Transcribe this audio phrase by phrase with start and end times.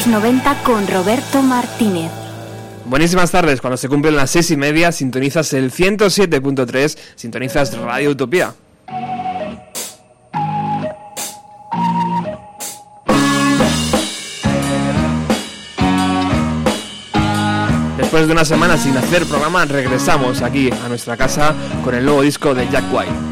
[0.00, 2.10] los 90 con Roberto Martínez.
[2.86, 8.54] Buenísimas tardes, cuando se cumplen las seis y media sintonizas el 107.3, sintonizas Radio Utopía.
[17.98, 21.54] Después de una semana sin hacer programa, regresamos aquí a nuestra casa
[21.84, 23.29] con el nuevo disco de Jack White.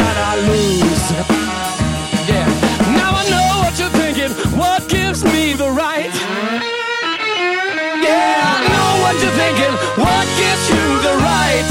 [0.00, 1.06] that I lose.
[2.30, 2.48] Yeah.
[2.96, 4.30] Now I know what you're thinking.
[4.56, 6.12] What gives me the right?
[8.02, 9.74] Yeah, I know what you're thinking.
[9.98, 11.68] What gives you the right?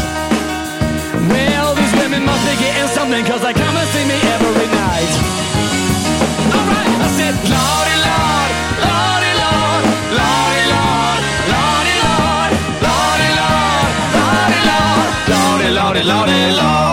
[1.31, 5.13] Well, these women must be getting something, they come and see me every night.
[6.51, 8.51] Alright, I said, Lordy, Lord,
[8.85, 9.83] Lordy, Lord,
[10.19, 11.19] Lordy, Lord,
[11.51, 12.51] Lordy, Lord,
[12.85, 13.89] Lordy, Lord,
[15.31, 16.90] Lordy, Lordy, Lordy, Lord.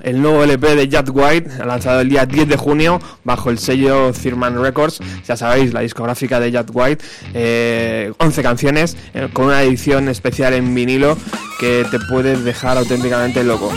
[0.00, 4.10] El nuevo LP de Jack White, lanzado el día 10 de junio bajo el sello
[4.10, 4.98] Thurman Records.
[5.28, 7.04] Ya sabéis, la discográfica de Jack White.
[7.04, 11.18] 11 eh, canciones eh, con una edición especial en vinilo
[11.60, 13.70] que te puede dejar auténticamente loco.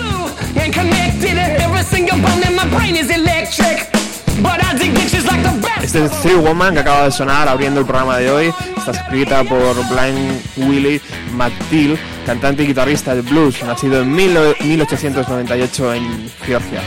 [5.96, 8.54] Este es Three Woman que acaba de sonar abriendo el programa de hoy.
[8.76, 11.00] Está escrita por Blind Willie
[11.32, 16.82] McTeal, cantante y guitarrista de blues, nacido en 1898 en Georgia.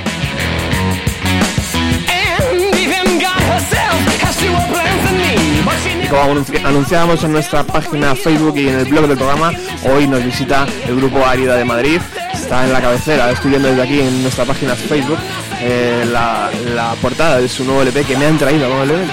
[6.02, 9.52] Y como anunciábamos en nuestra página Facebook y en el blog del programa,
[9.90, 11.98] hoy nos visita el grupo Árida de Madrid.
[12.34, 15.18] Está en la cabecera, estoy viendo desde aquí en nuestra página Facebook
[15.60, 19.12] eh, la, la, portada de su nuevo LP que me han traído amablemente.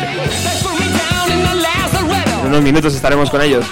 [2.41, 3.65] En unos minutos estaremos con ellos.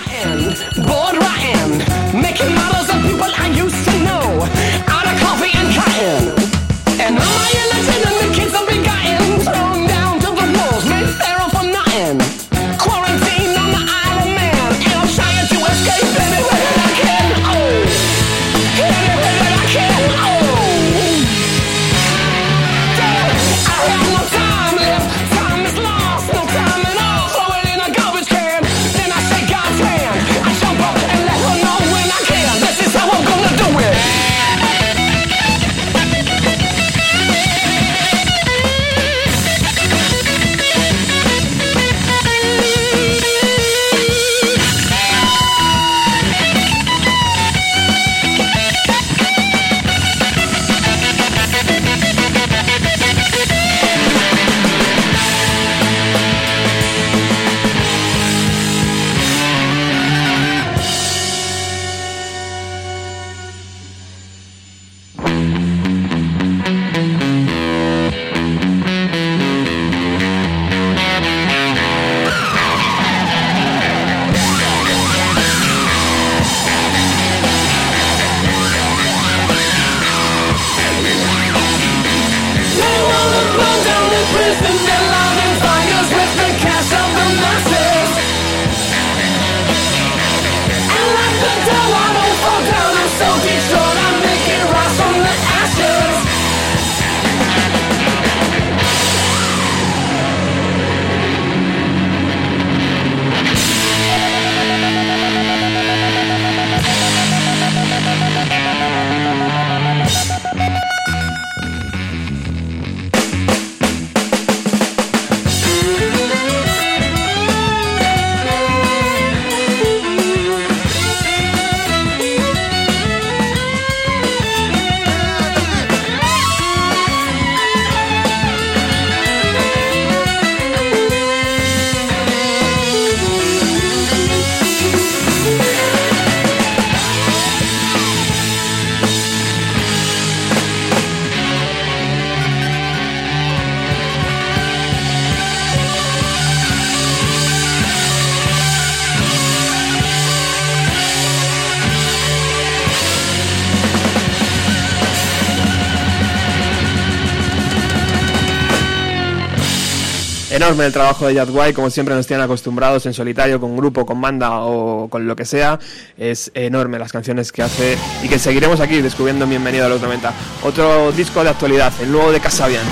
[160.81, 164.61] El trabajo de White, como siempre nos tienen acostumbrados en solitario, con grupo, con banda
[164.61, 165.79] o con lo que sea.
[166.17, 170.33] Es enorme las canciones que hace y que seguiremos aquí descubriendo Bienvenido a los 90.
[170.63, 172.83] Otro disco de actualidad, el nuevo de Casabian.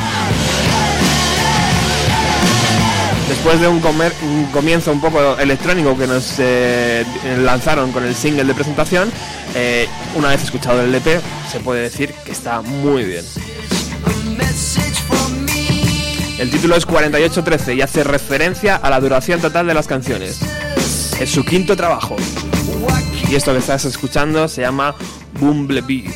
[3.27, 3.79] Después de un,
[4.51, 7.03] comienzo un poco electrónico que nos eh,
[7.39, 9.09] lanzaron con el single de presentación,
[9.55, 11.19] eh, una vez escuchado el LP,
[11.51, 13.25] se puede decir que está muy bien.
[16.41, 20.39] El título es 4813 y hace referencia a la duración total de las canciones.
[21.19, 22.15] Es su quinto trabajo.
[23.29, 24.95] Y esto que estás escuchando se llama
[25.39, 26.11] Bumblebee.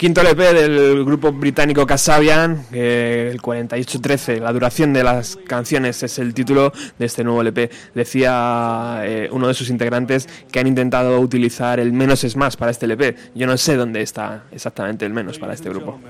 [0.00, 6.32] Quinto LP del grupo británico Kasabian, el 4813, la duración de las canciones es el
[6.32, 7.70] título de este nuevo LP.
[7.94, 12.70] Decía eh, uno de sus integrantes que han intentado utilizar el menos es más para
[12.70, 13.14] este LP.
[13.34, 16.00] Yo no sé dónde está exactamente el menos para este grupo.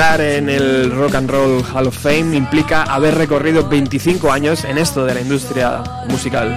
[0.00, 4.78] Entrar en el Rock and Roll Hall of Fame implica haber recorrido 25 años en
[4.78, 6.56] esto de la industria musical.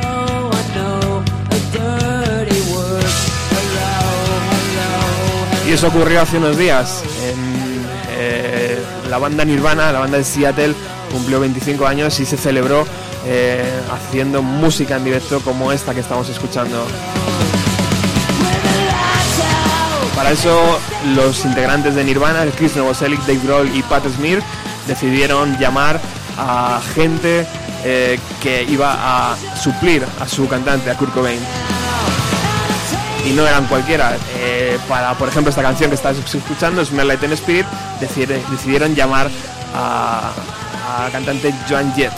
[5.68, 7.04] Y eso ocurrió hace unos días.
[8.18, 10.74] Eh, la banda Nirvana, la banda de Seattle,
[11.12, 12.86] cumplió 25 años y se celebró
[13.26, 16.88] eh, haciendo música en directo como esta que estamos escuchando.
[20.24, 20.80] Para eso,
[21.16, 24.42] los integrantes de Nirvana, Chris Novoselic, Dave Grohl y Pat Smear,
[24.88, 26.00] decidieron llamar
[26.38, 27.46] a gente
[27.84, 31.42] eh, que iba a suplir a su cantante, a Kurt Cobain.
[33.26, 34.16] Y no eran cualquiera.
[34.38, 37.66] Eh, para, por ejemplo, esta canción que estás escuchando, Smell Like Teen Spirit,
[38.00, 39.30] decidieron llamar
[39.76, 40.32] a,
[40.88, 42.14] a cantante Joan Jett.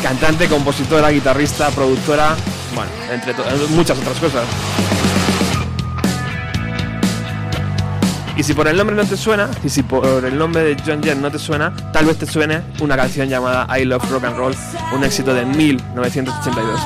[0.00, 2.36] Cantante, compositora, guitarrista, productora,
[2.78, 4.44] bueno, entre eh, muchas otras cosas.
[8.36, 11.02] Y si por el nombre no te suena, y si por el nombre de John
[11.02, 14.36] Jett no te suena, tal vez te suene una canción llamada I Love Rock and
[14.36, 14.54] Roll,
[14.94, 16.80] un éxito de 1982.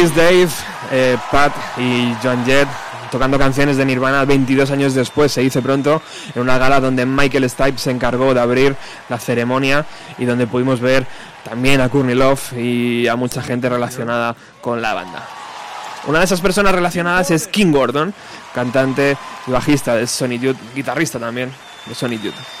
[0.00, 0.48] Chris, Dave,
[0.92, 2.66] eh, Pat y John Jett
[3.10, 6.00] tocando canciones de Nirvana 22 años después, se dice pronto,
[6.34, 8.76] en una gala donde Michael Stipe se encargó de abrir
[9.10, 9.84] la ceremonia
[10.16, 11.06] y donde pudimos ver
[11.44, 15.28] también a Courtney Love y a mucha gente relacionada con la banda.
[16.06, 18.14] Una de esas personas relacionadas es King Gordon,
[18.54, 21.52] cantante y bajista de Sonic Youth, guitarrista también
[21.84, 22.59] de Sonic Youth.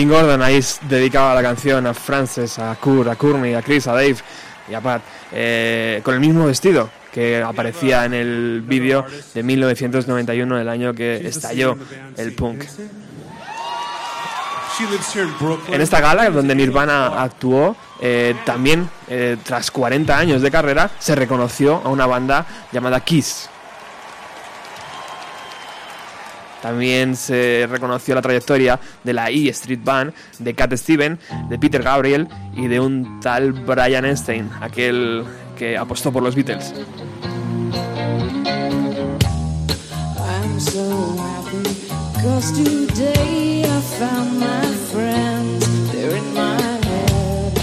[0.00, 3.92] King Gordon ahí dedicaba la canción a Frances, a Kurt, a Courtney, a Chris, a
[3.92, 4.16] Dave,
[4.66, 10.68] y aparte eh, con el mismo vestido que aparecía en el vídeo de 1991, el
[10.70, 11.76] año que estalló
[12.16, 12.64] el punk.
[15.70, 21.14] En esta gala, donde Nirvana actuó, eh, también, eh, tras 40 años de carrera, se
[21.14, 23.50] reconoció a una banda llamada Kiss.
[26.62, 31.18] También se reconoció la trayectoria de la E Street Band, de Cat Steven,
[31.48, 35.24] de Peter Gabriel y de un tal Brian Epstein, aquel
[35.56, 36.72] que apostó por los Beatles.
[40.18, 41.90] I'm so happy
[42.22, 47.58] cause today I found my friends, they're in my head.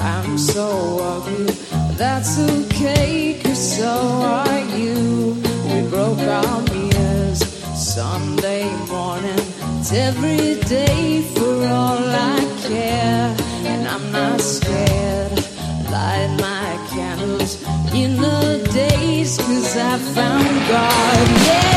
[0.00, 1.54] I'm so ugly,
[1.96, 5.36] that's okay, cause so are you.
[5.66, 6.71] We broke our
[7.94, 9.44] Sunday morning,
[9.78, 13.36] it's every day for all I care,
[13.70, 15.36] and I'm not scared.
[15.90, 21.71] Light my candles in the days, cause I found God, yeah,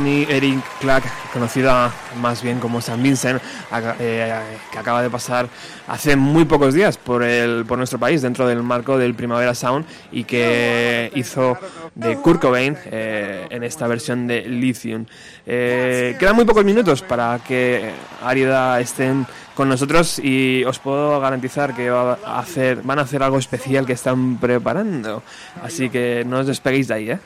[0.00, 3.38] Annie Erin Clark, conocida más bien como San Vincent,
[3.98, 4.40] eh,
[4.72, 5.46] que acaba de pasar
[5.88, 9.84] hace muy pocos días por, el, por nuestro país dentro del marco del Primavera Sound
[10.10, 11.58] y que hizo
[11.94, 15.04] de Kurt Cobain eh, en esta versión de Lithium.
[15.44, 17.90] Eh, quedan muy pocos minutos para que
[18.24, 23.22] Arida estén con nosotros y os puedo garantizar que va a hacer, van a hacer
[23.22, 25.22] algo especial que están preparando.
[25.62, 27.10] Así que no os despeguéis de ahí.
[27.10, 27.18] ¿eh?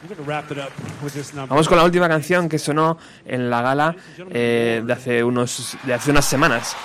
[1.48, 3.96] Vamos con la última canción que sonó en la gala
[4.30, 6.76] eh, de, hace unos, de hace unas semanas.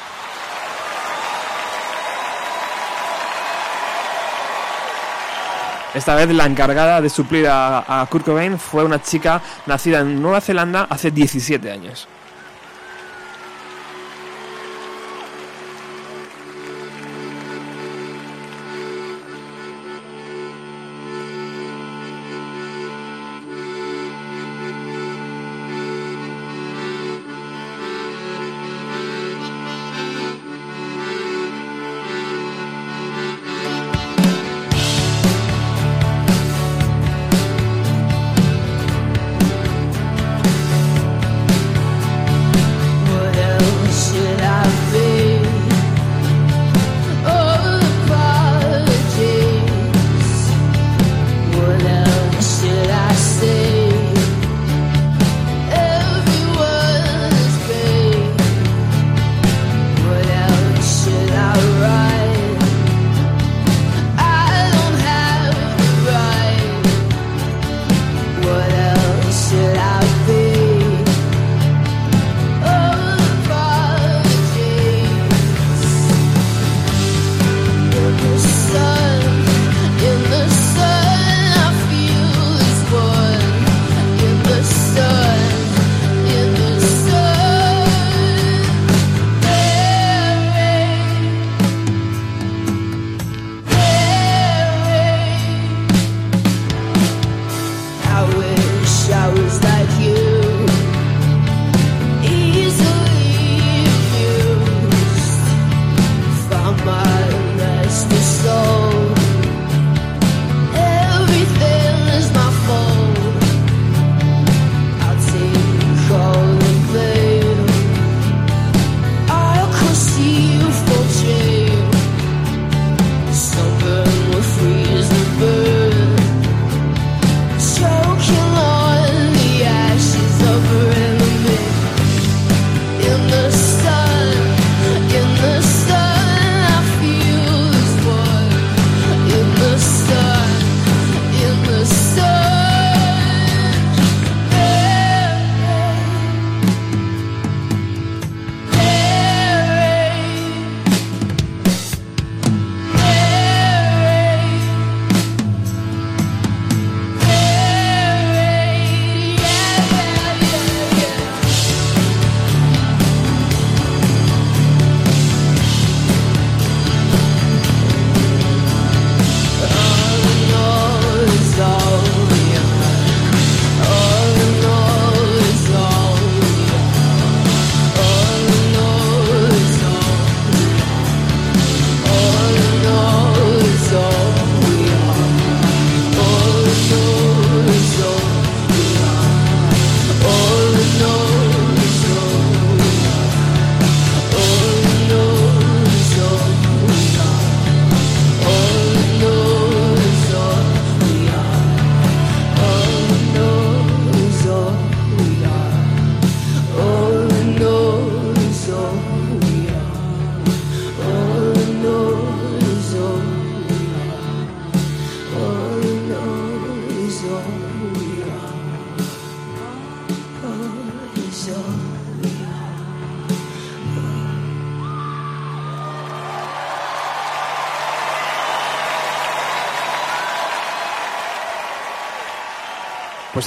[5.93, 10.21] Esta vez la encargada de suplir a, a Kurt Cobain fue una chica nacida en
[10.21, 12.07] Nueva Zelanda hace 17 años.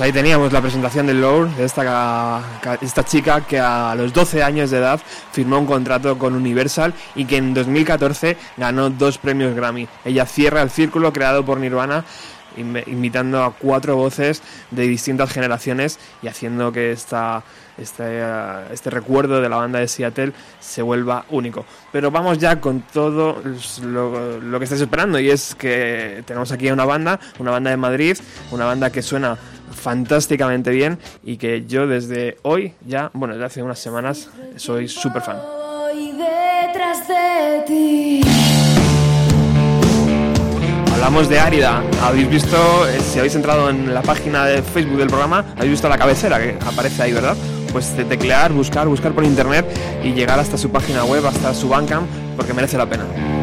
[0.03, 2.43] Ahí teníamos la presentación del Lord, de esta,
[2.81, 7.25] esta chica que a los 12 años de edad firmó un contrato con Universal y
[7.25, 9.87] que en 2014 ganó dos premios Grammy.
[10.05, 12.05] Ella cierra el círculo creado por Nirvana
[12.57, 17.43] invitando a cuatro voces de distintas generaciones y haciendo que esta,
[17.79, 18.23] este,
[18.71, 21.65] este recuerdo de la banda de Seattle se vuelva único.
[21.93, 23.41] Pero vamos ya con todo
[23.83, 27.77] lo, lo, que estáis esperando y es que tenemos aquí una banda, una banda de
[27.77, 28.19] Madrid,
[28.51, 29.39] una banda que suena
[29.83, 35.23] fantásticamente bien y que yo desde hoy, ya, bueno, desde hace unas semanas, soy súper
[35.23, 35.39] fan.
[35.93, 38.21] detrás de ti.
[40.93, 41.83] Hablamos de Árida.
[42.01, 45.89] Habéis visto, eh, si habéis entrado en la página de Facebook del programa, habéis visto
[45.89, 47.37] la cabecera que aparece ahí, ¿verdad?
[47.73, 49.67] Pues de teclear, buscar, buscar por internet
[50.05, 53.42] y llegar hasta su página web, hasta su Bandcamp, porque merece la pena.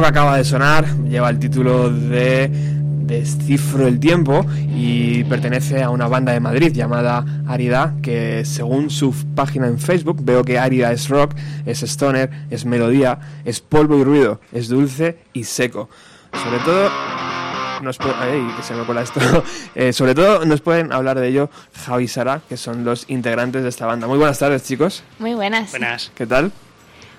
[0.00, 6.06] Que acaba de sonar lleva el título de Descifro el Tiempo y pertenece a una
[6.06, 11.08] banda de Madrid llamada Arida, que según su página en Facebook veo que Arida es
[11.08, 11.34] rock,
[11.66, 15.88] es stoner, es melodía, es polvo y ruido, es dulce y seco.
[16.32, 16.90] Sobre todo
[17.82, 19.20] nos ay, que se me cola esto.
[19.74, 21.50] Eh, sobre todo nos pueden hablar de ello
[21.86, 24.06] Javi y Sara, que son los integrantes de esta banda.
[24.06, 25.02] Muy buenas tardes, chicos.
[25.18, 25.70] Muy buenas.
[25.70, 26.10] Buenas.
[26.14, 26.52] ¿Qué tal?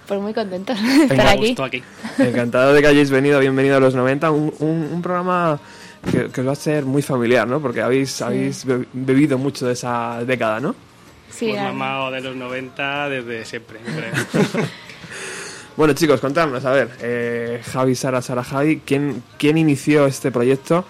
[0.09, 1.47] Pues muy contentos de estar aquí.
[1.49, 1.81] Gusto aquí.
[2.17, 5.59] Encantado de que hayáis venido, bienvenido a los 90, un, un- un programa
[6.11, 7.61] que, que os va a ser muy familiar, ¿no?
[7.61, 10.75] Porque habéis, habéis be- bebido mucho de esa década, ¿no?
[11.29, 14.65] Sí, Pues mamado de los 90 desde siempre, creo.
[15.77, 20.83] Bueno, chicos, contadnos, a ver, eh, Javi, Sara, Sara, Javi, ¿quién, ¿quién inició este proyecto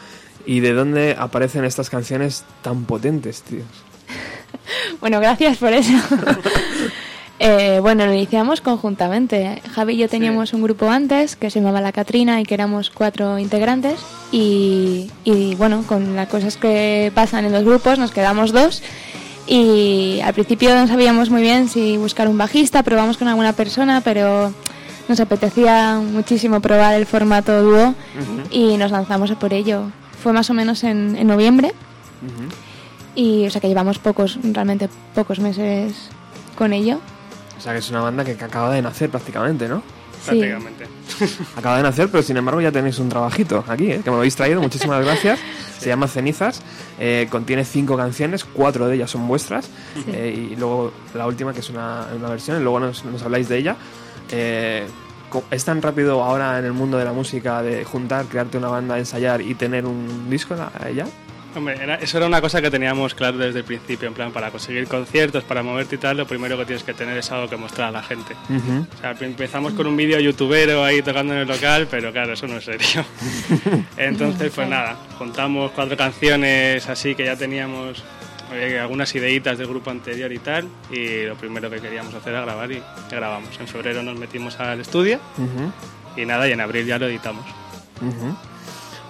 [0.48, 3.66] y de dónde aparecen estas canciones tan potentes, tíos?
[5.00, 5.92] Bueno, gracias por eso.
[7.40, 9.62] Eh, bueno, lo iniciamos conjuntamente.
[9.74, 12.90] Javi y yo teníamos un grupo antes que se llamaba La Catrina y que éramos
[12.90, 14.00] cuatro integrantes.
[14.32, 18.84] Y, y, bueno, con las cosas que pasan en los grupos nos quedamos dos.
[19.48, 24.02] Y al principio no sabíamos muy bien si buscar un bajista, probamos con alguna persona,
[24.02, 24.54] pero
[25.08, 27.96] nos apetecía muchísimo probar el formato dúo
[28.52, 29.92] y nos lanzamos a por ello.
[30.22, 31.74] fue más o menos en, en noviembre.
[32.22, 32.50] Ujú.
[33.16, 36.10] Y, o sea, que llevamos pocos, realmente pocos meses
[36.56, 37.00] con ello.
[37.60, 39.84] O sea que es una banda que, que acaba de nacer prácticamente, ¿no?
[40.22, 40.32] Sí.
[40.32, 40.88] Prácticamente.
[41.56, 44.02] Acaba de nacer, pero sin embargo ya tenéis un trabajito aquí, ¿eh?
[44.04, 44.62] que me habéis traído.
[44.62, 45.40] Muchísimas gracias.
[45.80, 46.62] Se llama Cenizas.
[47.00, 49.70] eh, contiene cinco canciones, cuatro de ellas son vuestras.
[50.08, 53.48] eh, y luego la última, que es una, una versión, y luego nos, nos habláis
[53.48, 53.76] de ella.
[54.32, 54.86] Eh,
[55.52, 58.98] ¿Es tan rápido ahora en el mundo de la música de juntar, crearte una banda,
[58.98, 60.56] ensayar y tener un disco
[60.96, 61.06] ya?
[61.60, 64.50] Hombre, era- eso era una cosa que teníamos claro desde el principio, en plan, para
[64.50, 67.58] conseguir conciertos, para moverte y tal, lo primero que tienes que tener es algo que
[67.58, 68.34] mostrar a la gente.
[68.50, 68.86] Ujú.
[68.98, 72.48] O sea, empezamos con un vídeo youtubero ahí tocando en el local, pero claro, eso
[72.48, 73.04] no es serio.
[73.98, 78.04] Entonces, pues nada, juntamos cuatro canciones así que ya teníamos
[78.54, 82.42] eh, algunas ideitas del grupo anterior y tal, y lo primero que queríamos hacer era
[82.46, 82.82] grabar y
[83.12, 83.50] grabamos.
[83.60, 85.72] En febrero nos metimos al estudio Ujú.
[86.22, 87.46] y nada, y en abril ya lo editamos.
[88.02, 88.34] Ujú.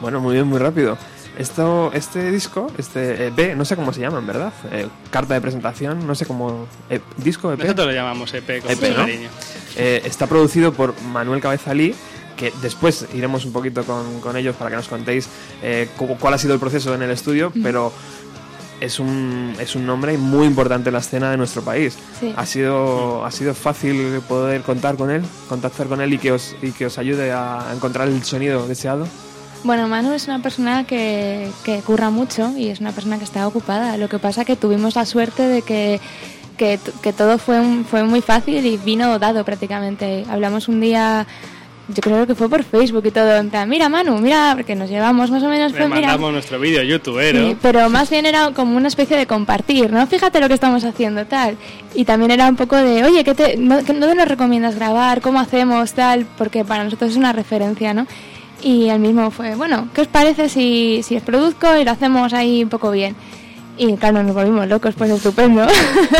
[0.01, 0.97] Bueno, muy bien, muy rápido.
[1.39, 4.51] Esto, este disco, este EP, no sé cómo se llama, en verdad.
[4.71, 6.67] Eh, carta de presentación, no sé cómo.
[6.89, 7.59] eh, disco EP.
[7.63, 9.29] Nosotros lo llamamos EP con EP, cariño.
[9.77, 11.95] Eh, está producido por Manuel Cabezalí,
[12.35, 15.29] que después iremos un poquito con, con ellos para que nos contéis
[15.63, 17.93] eh, cómo- cuál ha sido el proceso en el estudio, pero
[18.81, 21.97] es un, es un nombre muy importante en la escena de nuestro país.
[22.19, 22.33] Sí.
[22.35, 26.55] Ha sido, ha sido fácil poder contar con él, contactar con él y que os,
[26.61, 29.07] y que os ayude a encontrar el sonido deseado.
[29.63, 33.45] Bueno, Manu es una persona que, que curra mucho y es una persona que está
[33.47, 33.97] ocupada.
[33.97, 35.99] Lo que pasa que tuvimos la suerte de que,
[36.57, 40.23] que, que todo fue, un- fue muy fácil y vino dado prácticamente.
[40.29, 41.27] Hablamos un día,
[41.89, 44.89] yo creo que fue por Facebook y todo, en plan, mira Manu, mira, porque nos
[44.89, 46.01] llevamos más o menos, Le pues mira...
[46.07, 47.49] mandamos nuestro vídeo youtubero.
[47.49, 50.07] Sí, pero más bien era como una especie de compartir, ¿no?
[50.07, 51.57] Fíjate lo que estamos haciendo, tal.
[51.95, 55.19] Y también era un poco de, oye, ¿qué te, no, ¿dónde nos recomiendas grabar?
[55.19, 55.91] ¿Cómo hacemos?
[55.91, 58.07] Tal, porque para nosotros es una referencia, ¿no?
[58.61, 62.33] Y el mismo fue, bueno, ¿qué os parece si, si os produzco y lo hacemos
[62.33, 63.15] ahí un poco bien?
[63.77, 65.65] Y claro, nos volvimos locos, pues estupendo.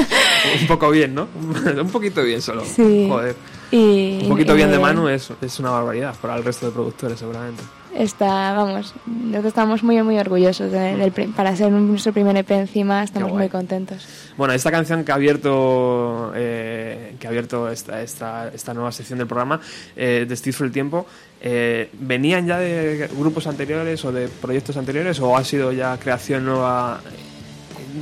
[0.61, 1.27] Un poco bien, ¿no?
[1.81, 2.63] un poquito bien solo.
[2.63, 3.07] Sí.
[3.09, 3.35] Joder.
[3.69, 6.71] y, Un poquito y bien de Manu es, es una barbaridad para el resto de
[6.71, 7.61] productores, seguramente.
[7.95, 13.03] Está, vamos, nosotros estamos muy, muy orgullosos de- del para ser nuestro primer EP encima,
[13.03, 14.07] estamos muy contentos.
[14.37, 19.17] Bueno, esta canción que ha abierto, eh, que ha abierto esta, esta, esta nueva sección
[19.19, 19.59] del programa,
[19.95, 21.05] eh, Descifro el Tiempo,
[21.41, 26.45] eh, ¿venían ya de grupos anteriores o de proyectos anteriores o ha sido ya creación
[26.45, 27.01] nueva,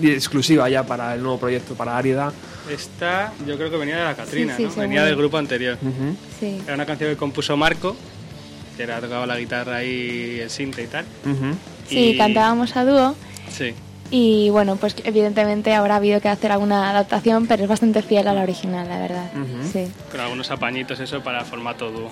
[0.03, 2.33] eh, exclusiva ya para el nuevo proyecto, para Árida?
[2.69, 4.81] Esta yo creo que venía de la Catrina, Sí, sí, ¿no?
[4.81, 5.77] Venía del grupo anterior.
[6.39, 6.61] Sí.
[6.65, 7.95] Era una canción que compuso Marco,
[8.78, 11.03] que era tocaba la guitarra y el sinte y tal.
[11.89, 13.15] Sí, Y- cantábamos a dúo
[13.49, 13.73] Sí.
[14.11, 18.34] y bueno, pues evidentemente habrá habido que hacer alguna adaptación, pero es bastante fiel a
[18.34, 19.32] la original, la verdad.
[19.73, 19.88] Sí.
[20.11, 22.11] Con algunos apañitos eso para formato dúo.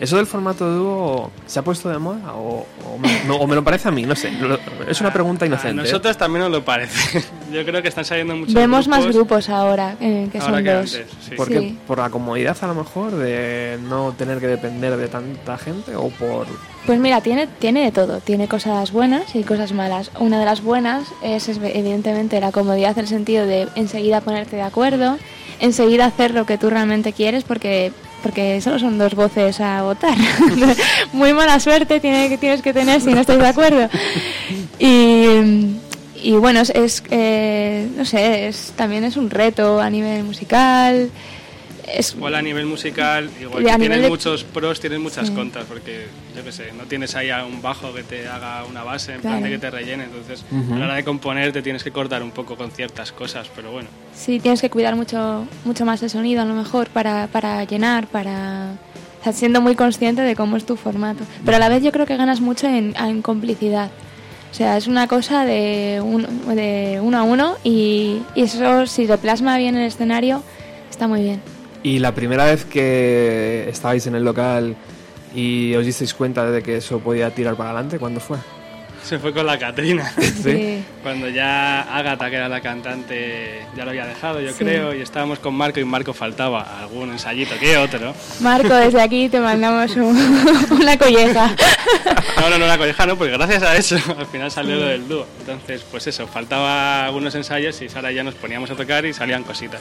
[0.00, 3.54] ¿Eso del formato dúo se ha puesto de moda o, o me, no, o me
[3.54, 4.02] lo parece a mí?
[4.04, 4.30] No sé.
[4.32, 4.58] Lo-
[4.88, 5.82] Es una pregunta A inocente.
[5.82, 5.84] ¿eh?
[5.84, 7.22] nosotros también nos lo parece.
[7.52, 10.72] Yo creo que están saliendo muchos Vemos más grupos ahora, eh, que ahora son que
[10.72, 10.94] dos.
[10.94, 11.34] antes, sí.
[11.36, 11.58] ¿Por qué?
[11.60, 11.78] Sí.
[11.86, 16.08] ¿Por la comodidad a lo mejor de no tener que depender de tanta gente o
[16.08, 16.46] por...
[16.86, 20.10] Pues mira, tiene, tiene de todo, tiene cosas buenas y cosas malas.
[20.18, 24.56] Una de las buenas es, es evidentemente la comodidad en el sentido de enseguida ponerte
[24.56, 25.18] de acuerdo,
[25.60, 30.16] enseguida hacer lo que tú realmente quieres porque porque solo son dos voces a votar.
[31.12, 33.88] Muy mala suerte tiene, que tienes que tener si no estáis de acuerdo.
[34.82, 35.76] Y,
[36.22, 41.10] y bueno, es, es, eh, no sé, es, también es un reto a nivel musical.
[41.92, 45.34] Es, Igual a nivel musical, igual que nivel tienes de- muchos pros, tienes muchas Sí.
[45.34, 48.82] contras, porque yo qué sé, no tienes ahí a un bajo que te haga una
[48.84, 49.46] base, en plan Claro.
[49.46, 50.74] de que te rellene, entonces Ujú.
[50.74, 53.72] a la hora de componer te tienes que cortar un poco con ciertas cosas, pero
[53.72, 53.88] bueno.
[54.14, 58.06] Sí, tienes que cuidar mucho, mucho más el sonido a lo mejor para, para llenar,
[58.06, 58.72] para...
[59.20, 61.24] o sea, siendo muy consciente de cómo es tu formato.
[61.44, 63.90] Pero a la vez yo creo que ganas mucho en, en complicidad.
[64.50, 66.26] O sea, es una cosa de, un-
[66.56, 70.42] de uno a uno y, y eso si se plasma bien en el escenario
[70.90, 71.40] está muy bien.
[71.82, 74.76] Y la primera vez que estabais en el local
[75.34, 78.36] y os disteis cuenta de que eso podía tirar para adelante, ¿cuándo fue?
[79.02, 80.12] Se fue con la Catrina.
[80.42, 80.84] Sí.
[81.02, 84.56] Cuando ya Ágata, que era la cantante, ya lo había dejado, yo Sí.
[84.58, 88.14] creo, y estábamos con Marco y Marco faltaba algún ensayito que otro.
[88.40, 91.54] Marco, desde aquí te mandamos un- una colleja.
[92.40, 95.08] No, no, no la colleja, no, porque gracias a eso al final salió lo del
[95.08, 95.26] dúo.
[95.40, 99.12] Entonces, pues eso, faltaba algunos ensayos y Sara y ya nos poníamos a tocar y
[99.14, 99.80] salían cositas.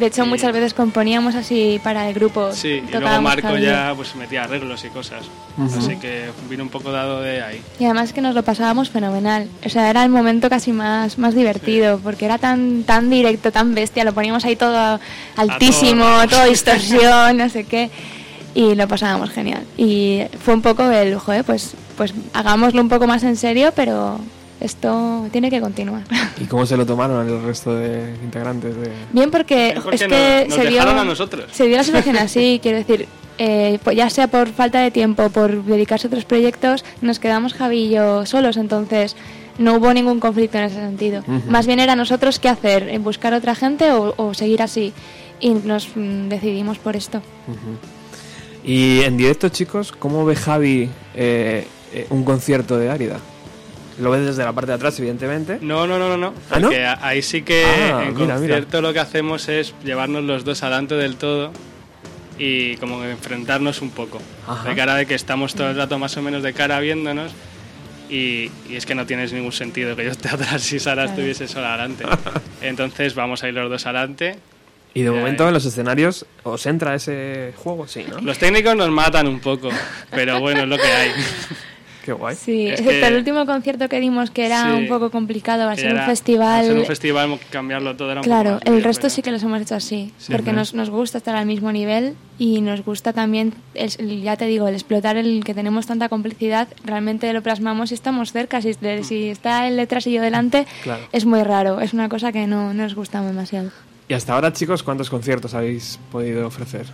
[0.00, 2.52] De hecho, Y- muchas veces componíamos así para el grupo.
[2.52, 5.26] Sí, y luego Marco ya pues metía arreglos y cosas.
[5.76, 7.60] Así que vino un poco dado de ahí.
[7.78, 9.46] Y además que nos lo pasábamos fenomenal.
[9.64, 13.74] O sea, era el momento casi más, más divertido, porque era tan, tan directo, tan
[13.74, 14.98] bestia, lo poníamos ahí todo
[15.36, 16.28] altísimo, todo.
[16.28, 17.90] todo distorsión, no sé qué.
[18.54, 19.62] y lo pasábamos genial.
[19.76, 24.18] Y fue un poco el, joder, pues, pues hagámoslo un poco más en serio, pero
[24.60, 26.02] esto tiene que continuar.
[26.40, 28.76] ¿Y cómo se lo tomaron el resto de integrantes?
[28.76, 28.90] De...
[29.12, 31.44] Bien, porque, Es que nos- nos se, dio, a nosotros.
[31.52, 33.06] se dio la situación así, quiero decir,
[33.38, 37.54] eh, pues ya sea por falta de tiempo, por dedicarse a otros proyectos, nos quedamos
[37.54, 39.16] Javi y yo solos, entonces
[39.58, 41.22] no hubo ningún conflicto en ese sentido.
[41.48, 44.92] Más bien era nosotros qué hacer, en buscar otra gente o, o seguir así.
[45.38, 47.22] Y nos mm, decidimos por esto.
[48.64, 53.18] Y en directo, chicos, ¿cómo ve Javi eh, eh, un concierto de Árida?
[54.00, 55.58] Lo ves desde la parte de atrás, evidentemente.
[55.60, 56.34] No, no, no, no, no.
[56.50, 56.68] ¿Ah, no?
[56.68, 58.34] Porque a- ahí sí que Ah, en mira, mira.
[58.36, 61.52] concierto lo que hacemos es llevarnos los dos adelante del todo
[62.38, 64.20] y como enfrentarnos un poco.
[64.46, 64.68] Ajá.
[64.68, 67.32] De cara de que estamos todo el rato más o menos de cara viéndonos
[68.08, 71.10] y, y es que no tienes ningún sentido que yo esté atrás si Sara Claro.
[71.10, 72.04] estuviese sola adelante.
[72.62, 74.36] Entonces vamos a ir los dos adelante.
[74.92, 78.20] Y de momento en los escenarios os entra ese juego, sí, ¿no?
[78.22, 79.68] Los técnicos nos matan un poco,
[80.10, 81.10] pero bueno, es lo que hay.
[82.04, 82.34] Qué guay.
[82.34, 84.70] Sí, Es excepto que- el último concierto que dimos, que era Sí.
[84.70, 86.60] un poco complicado, al Que ser un festival.
[86.60, 89.22] al ser un festival, cambiarlo todo era un Claro, poco más el resto pero- sí
[89.22, 90.32] que los hemos hecho así, Sí.
[90.32, 94.36] porque nos, nos gusta estar al mismo nivel y nos gusta también, el- el- ya
[94.36, 98.62] te digo, el explotar el que tenemos tanta complicidad, realmente lo plasmamos y estamos cerca,
[98.62, 101.02] si, de- si está él detrás y yo delante, Claro.
[101.12, 103.70] es muy raro, es una cosa que no, no nos gusta demasiado.
[104.08, 106.86] Y hasta ahora, chicos, ¿cuántos conciertos habéis podido ofrecer?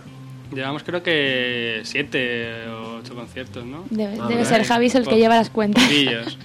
[0.53, 3.83] Llevamos creo que siete o ocho conciertos, ¿no?
[3.89, 5.83] Debe, Ah, debe ser Javis el que lleva las cuentas.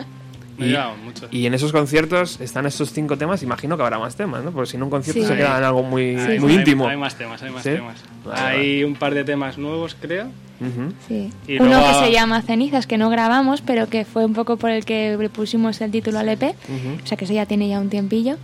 [0.59, 1.29] No Y- llevamos muchos.
[1.33, 4.53] Y en esos conciertos están estos cinco temas, imagino que habrá más temas, ¿no?
[4.53, 5.27] Porque si no un concierto Sí.
[5.27, 6.87] se queda en algo muy, Hay- muy hay- íntimo.
[6.87, 7.71] Hay, más temas, hay más ¿Sí?
[7.71, 7.97] temas.
[8.23, 10.27] Vale, hay un par de temas nuevos, creo.
[10.61, 10.93] Ujú.
[11.09, 11.33] Sí.
[11.49, 14.35] Y Uno luego que a- se llama Cenizas, que no grabamos, pero que fue un
[14.35, 17.03] poco por el que le pusimos el título al EP, Ujú.
[17.03, 18.37] o sea que ese ya tiene ya un tiempillo.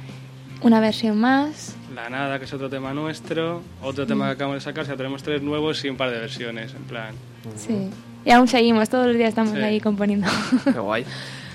[0.63, 3.61] Una versión más, La Nada, que es otro tema nuestro.
[3.83, 4.85] Otro tema que acabamos de sacar.
[4.85, 7.15] O sea, tenemos tres nuevos y un par de versiones, en plan.
[7.57, 7.91] sí.
[8.25, 9.59] Y aún seguimos, todos los días estamos Sí.
[9.61, 10.27] ahí componiendo.
[10.65, 11.05] Qué guay.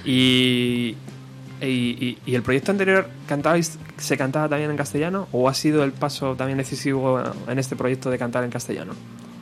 [0.03, 0.95] Y,
[1.61, 5.83] y, y- y el proyecto anterior cantabais, se cantaba también en castellano o ha sido
[5.83, 8.93] el paso también decisivo en este proyecto de cantar en castellano?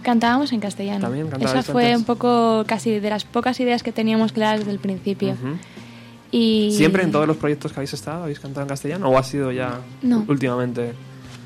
[0.03, 0.99] Cantábamos en castellano.
[1.01, 1.99] También Esa fue antes.
[1.99, 5.35] un poco casi de las pocas ideas que teníamos claras desde el principio.
[6.31, 9.23] Y ¿Siempre en todos los proyectos que habéis estado habéis cantado en castellano o ha
[9.23, 10.23] sido ya No.
[10.27, 10.93] últimamente?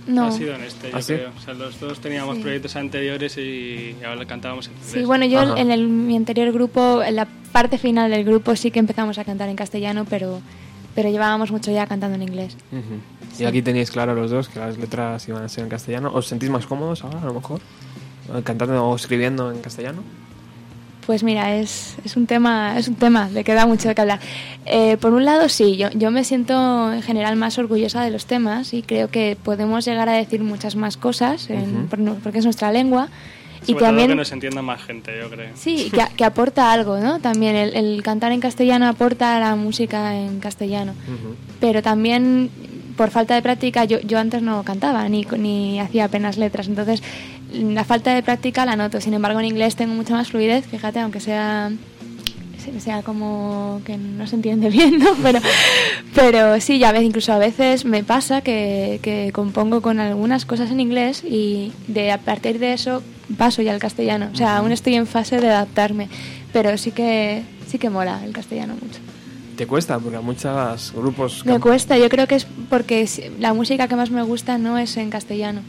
[0.07, 0.25] no.
[0.27, 1.13] Ha sido en este, yo ¿Ah, sí?
[1.15, 1.31] creo.
[1.36, 2.43] O sea, los dos teníamos Sí.
[2.43, 4.91] proyectos anteriores y ahora cantábamos en inglés.
[4.91, 5.59] Sí, bueno, yo Ajá.
[5.59, 9.23] en el, mi anterior grupo, en la parte final del grupo sí que empezamos a
[9.25, 10.41] cantar en castellano, pero,
[10.93, 12.55] pero llevábamos mucho ya cantando en inglés.
[13.33, 13.45] Y Sí.
[13.45, 16.11] aquí tenéis claro los dos que las letras iban a ser en castellano.
[16.13, 17.59] ¿Os sentís más cómodos ahora, a lo mejor?
[18.43, 20.03] ¿Cantando o escribiendo en castellano?
[21.06, 24.01] Pues mira, es, es un tema es un tema de que da mucho de que
[24.01, 24.20] hablar.
[24.66, 28.26] Eh, por un lado, sí, yo, yo me siento en general más orgullosa de los
[28.26, 31.88] temas y creo que podemos llegar a decir muchas más cosas en-
[32.24, 33.08] porque es nuestra lengua.
[33.62, 35.49] Sobre y todo también que nos entienda más gente, yo creo.
[35.56, 37.20] Sí, que, que aporta algo, ¿no?
[37.20, 40.93] También el, el cantar en castellano aporta a la música en castellano.
[41.60, 42.49] Pero también,
[42.95, 46.68] por falta de práctica, yo, yo antes no cantaba ni, ni hacía apenas letras.
[46.68, 47.01] Entonces,
[47.56, 49.01] la falta de práctica la noto.
[49.01, 51.72] Sin embargo, en inglés tengo mucha más fluidez, fíjate, aunque sea
[52.80, 55.12] sea como que no se entiende bien, ¿no?
[55.22, 55.39] Pero,
[56.14, 60.72] pero sí, ya ves, incluso a veces me pasa que, que compongo con algunas cosas
[60.72, 63.03] en inglés y de a partir de eso
[63.38, 64.30] paso ya al castellano.
[64.34, 66.10] O sea, aún estoy en fase de adaptarme,
[66.53, 68.99] pero sí que sí que mola el castellano mucho.
[69.58, 69.97] ¿Te cuesta?
[69.99, 71.45] Porque a muchos grupos...
[71.45, 73.08] Me cuesta, yo creo que es porque
[73.39, 75.62] la música que más me gusta no es en castellano,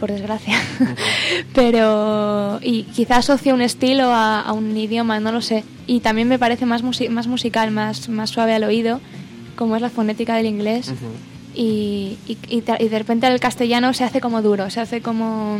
[0.00, 0.60] por desgracia.
[1.54, 5.64] Pero, y quizás asocio un estilo a, a un idioma, no lo sé.
[5.86, 9.00] Y también me parece más, musi- más musical, más, más suave al oído,
[9.56, 10.92] como es la fonética del inglés.
[11.54, 15.58] Y, y, y de repente el castellano se hace como duro, se hace como...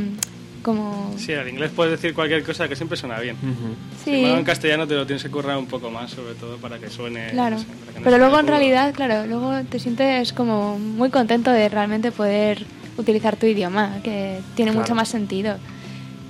[0.62, 3.36] como Sí, al inglés puedes decir cualquier cosa que siempre suena bien.
[3.36, 3.74] Ujú.
[4.04, 6.78] Sin sí, en castellano te lo tienes que currar un poco más, sobre todo para
[6.78, 7.28] que suene.
[7.30, 7.56] claro.
[7.56, 8.58] no sé, que no Pero suene luego en crudo.
[8.58, 12.64] realidad, claro, luego te sientes como muy contento de realmente poder
[12.96, 14.82] utilizar tu idioma, que tiene Claro.
[14.84, 15.56] mucho más sentido.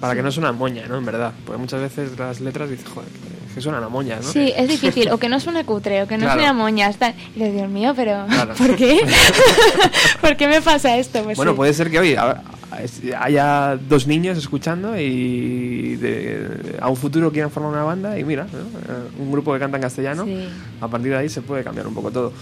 [0.01, 0.97] Para que no suena moña, ¿no?
[0.99, 1.33] En verdad.
[1.45, 4.22] Porque muchas veces las letras dices, joder, que- que suenan a moña, ¿no?
[4.22, 6.35] Sí, es difícil, o que no suene cutre, o que no Claro.
[6.35, 7.14] suene a moñas, tal.
[7.35, 8.55] Y dices, Dios mío, pero Claro.
[8.55, 9.01] ¿por qué?
[10.20, 11.22] ¿Por qué me pasa esto?
[11.24, 11.57] Pues bueno, sí.
[11.57, 12.43] puede ser que hoy a- a-
[13.19, 18.45] haya dos niños escuchando y de- a un futuro quieran formar una banda y mira,
[18.53, 18.59] ¿no?
[18.59, 20.49] Eh, un grupo que canta en castellano, Sí.
[20.81, 22.33] a partir de ahí se puede cambiar un poco todo.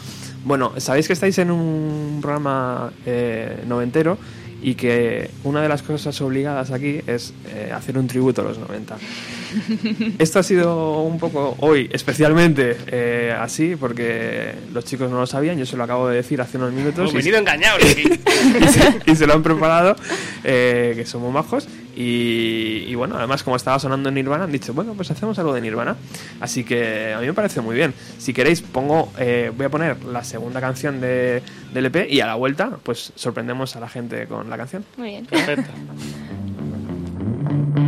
[0.45, 4.19] Bueno, sabéis que estáis en un programa eh, noventero
[4.63, 8.59] y que una de las cosas obligadas aquí es eh, hacer un tributo a los
[8.59, 8.97] 90.
[10.19, 15.59] Esto ha sido un poco hoy, especialmente eh, así, porque los chicos no lo sabían,
[15.59, 16.99] yo se lo acabo de decir hace unos minutos.
[17.11, 18.03] Hemos y- venido engañados aquí.
[18.65, 19.97] y, se, y se lo han preparado,
[20.45, 21.69] eh, que somos majos.
[21.97, 25.55] Y, y bueno, además como estaba sonando en Nirvana, han dicho, bueno, pues hacemos algo
[25.55, 25.97] de Nirvana.
[26.41, 27.95] Así que a mí me parece muy bien.
[28.19, 31.43] Si queréis, pongo, eh, voy a poner la segunda canción de,
[31.73, 34.85] del EP y a la vuelta, pues sorprendemos a la gente con la canción.
[34.99, 35.27] Muy bien.
[35.27, 35.71] Perfecto.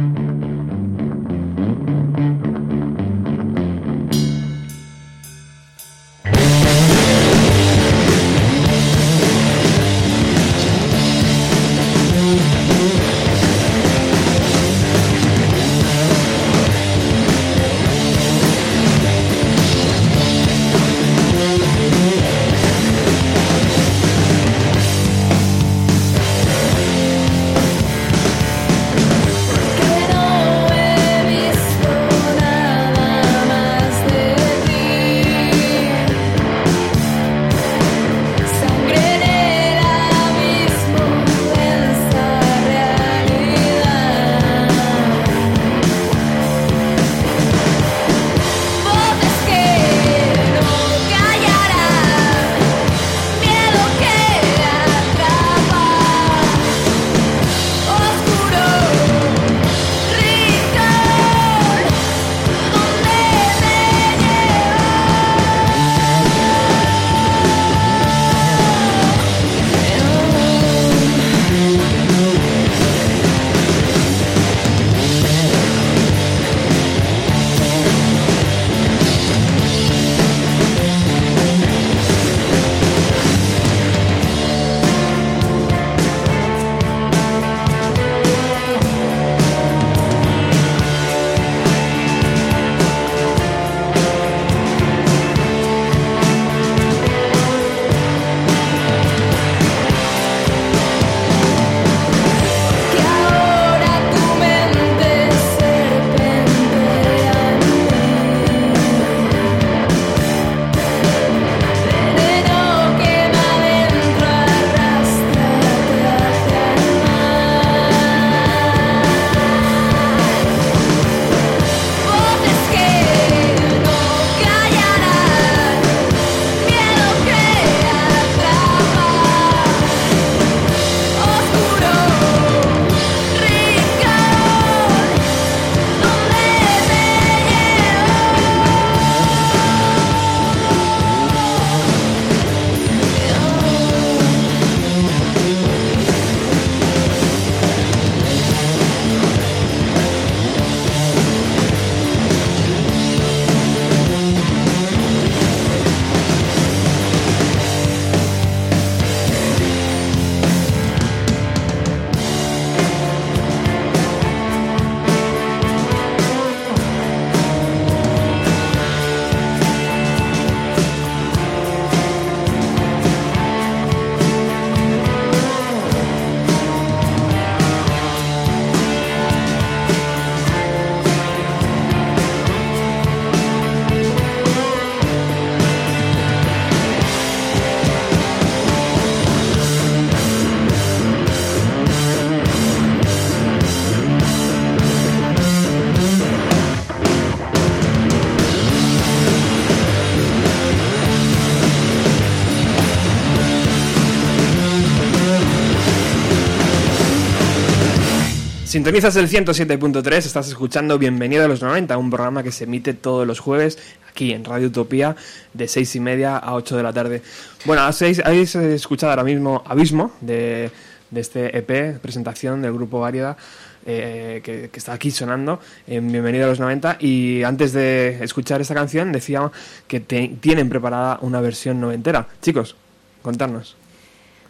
[208.78, 213.26] Sintonizas el 107.3, estás escuchando Bienvenido a los 90, un programa que se emite todos
[213.26, 213.76] los jueves
[214.08, 215.16] aquí en Radio Utopía
[215.52, 217.20] de 6 y media a 8 de la tarde.
[217.64, 220.70] Bueno, habéis, escuchado ahora mismo Abismo de,
[221.10, 223.36] de este EP, presentación del grupo Variedad,
[223.84, 225.58] eh, que, que está aquí sonando
[225.88, 226.98] en Bienvenido a los 90.
[227.00, 229.50] Y antes de escuchar esta canción decía
[229.88, 232.28] que te- tienen preparada una versión noventera.
[232.42, 232.76] Chicos,
[233.22, 233.74] contarnos.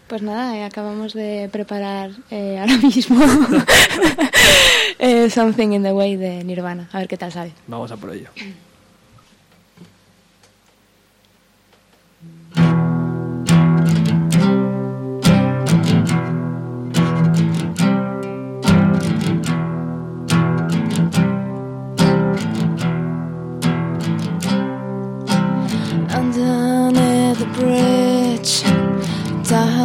[0.09, 3.21] Pues nada, eh, acabamos de preparar eh, ahora mismo
[4.99, 6.89] eh, Something in the Way de Nirvana.
[6.93, 7.53] A ver qué tal sale.
[7.67, 8.31] Vamos a por ello.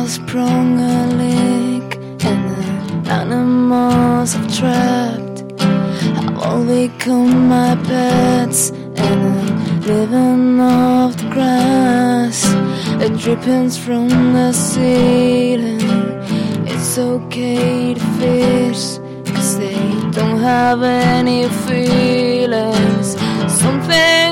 [0.08, 1.96] Sprung a leak,
[2.30, 5.40] and the animals are trapped.
[6.18, 12.40] Have all become my pets, and I'm living off the grass.
[13.02, 15.82] The drippings from the ceiling.
[16.66, 18.84] It's okay to fish,
[19.34, 19.76] cause they
[20.12, 23.08] don't have any feelings.
[23.62, 24.23] Something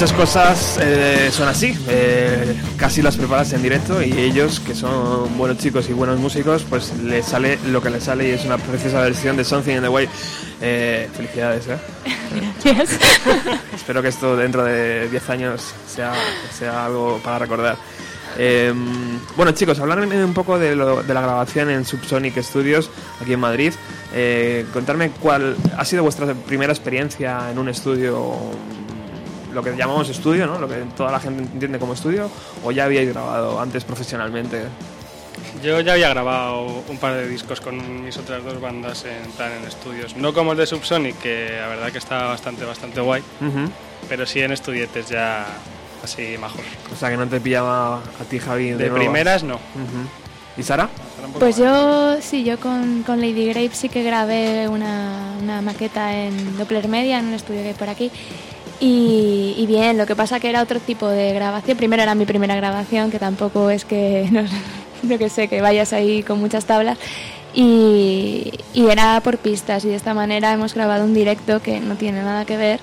[0.00, 5.36] muchas cosas eh, son así, eh, casi las preparas en directo y ellos, que son
[5.36, 8.56] buenos chicos y buenos músicos, pues les sale lo que les sale y es una
[8.56, 10.08] preciosa versión de Something in the Way.
[10.62, 11.76] Eh, felicidades, ¿eh?
[12.64, 12.98] Gracias.
[13.74, 16.14] Espero que esto dentro de 10 años sea,
[16.58, 17.76] sea algo para recordar.
[18.38, 18.72] Eh,
[19.36, 22.88] bueno chicos, hablarme un poco de, lo- de la grabación en Subsonic Studios
[23.20, 23.74] aquí en Madrid.
[24.14, 28.34] Eh, contarme cuál ha sido vuestra primera experiencia en un estudio,
[29.52, 30.58] lo que llamamos estudio, ¿no?
[30.58, 32.30] Lo que toda la gente entiende como estudio,
[32.64, 34.62] o ya habíais grabado antes profesionalmente.
[35.62, 39.52] Yo ya había grabado un par de discos con mis otras dos bandas en plan
[39.52, 40.16] en estudios.
[40.16, 43.70] No como el de Subsonic, que la verdad que está bastante, bastante guay, Ujú.
[44.08, 45.46] pero sí en estudietes ya
[46.02, 46.62] así majos.
[46.92, 49.56] O sea que no te pillaba a ti Javi de, De primeras no.
[49.56, 50.08] Ujú.
[50.56, 50.88] ¿Y Sara?
[51.38, 56.56] Pues yo, sí, yo con, con Lady Grape sí que grabé una, una maqueta en
[56.58, 58.10] Doppler Media, en un estudio que hay por aquí.
[58.80, 61.76] Y, y bien, lo que pasa que era otro tipo de grabación.
[61.76, 64.42] Primero era mi primera grabación, que tampoco es que, no,
[65.02, 66.98] yo que sé, que vayas ahí con muchas tablas.
[67.52, 71.96] Y, y era por pistas y de esta manera hemos grabado un directo que no
[71.96, 72.80] tiene nada que ver.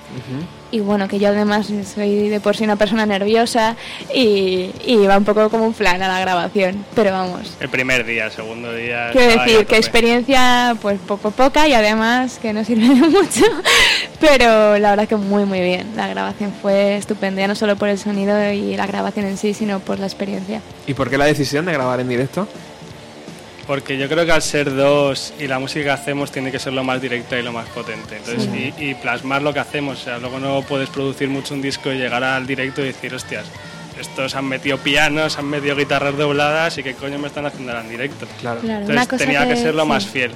[0.70, 3.74] Y bueno, que yo además soy de por sí una persona nerviosa
[4.14, 6.84] y, y va un poco como un plan a la grabación.
[6.94, 9.08] Pero vamos, El primer día, el segundo día.
[9.12, 12.94] Quiero decir a que experiencia pues po- po- poca y además que no sirve de
[13.08, 13.44] mucho,
[14.20, 15.88] pero la verdad que muy muy bien.
[15.96, 19.54] La grabación fue estupenda, ya no solo por el sonido y la grabación en sí,
[19.54, 20.60] sino por la experiencia.
[20.86, 22.48] ¿Y por qué la decisión de grabar en directo?
[23.68, 26.72] Porque yo creo que al ser dos y la música que hacemos tiene que ser
[26.72, 28.16] lo más directa y lo más potente.
[28.16, 30.00] Entonces, y, y plasmar lo que hacemos.
[30.00, 33.14] O sea, luego no puedes producir mucho un disco y llegar al directo y decir,
[33.14, 33.44] hostias,
[34.00, 37.84] estos han metido pianos, han metido guitarras dobladas y qué coño me están haciendo ahora
[37.84, 38.26] en directo.
[38.40, 38.60] Claro.
[38.60, 39.88] Claro, Entonces tenía que, que- ser lo sí.
[39.88, 40.30] más fiel,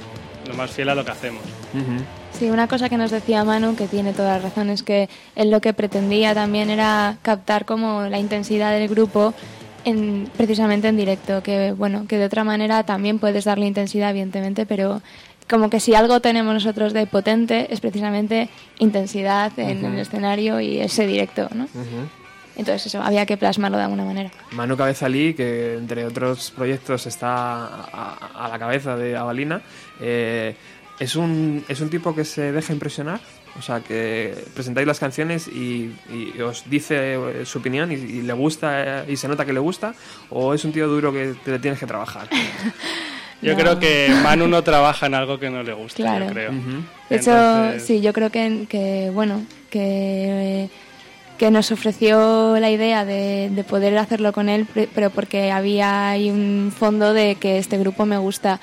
[0.47, 1.41] lo más fiel a lo que hacemos.
[1.73, 2.03] Ujú.
[2.37, 5.49] Sí, una cosa que nos decía Manu, que tiene toda la razón, es que él
[5.49, 9.33] lo que pretendía también era captar como la intensidad del grupo
[9.85, 14.65] en, precisamente en directo, que bueno, que de otra manera también puedes darle intensidad, evidentemente,
[14.65, 15.01] pero
[15.49, 20.79] como que si algo tenemos nosotros de potente es precisamente intensidad en el escenario y
[20.79, 21.65] ese directo, ¿no?
[21.65, 22.07] Ujú.
[22.55, 24.31] Entonces eso, había que plasmarlo de alguna manera.
[24.51, 29.61] Manu Cabezalí, que entre otros proyectos está a, a la cabeza de Avalina,
[29.99, 30.55] eh,
[30.99, 33.19] es, un, es un tipo que se deja impresionar.
[33.57, 38.21] O sea, que presentáis las canciones y, y os dice eh, su opinión y, y
[38.23, 39.93] le gusta eh, y se nota que le gusta,
[40.31, 42.27] o es un tío duro que te le tienes que trabajar.
[43.41, 43.57] Yo No.
[43.59, 46.25] creo que Manu no trabaja en algo que no le gusta, Claro.
[46.27, 46.51] yo creo.
[47.09, 50.69] De hecho, Entonces- sí, yo creo que, que bueno, que,
[51.37, 56.29] que nos ofreció la idea de, de poder hacerlo con él, pero porque había ahí
[56.29, 58.59] un fondo de que este grupo me gusta.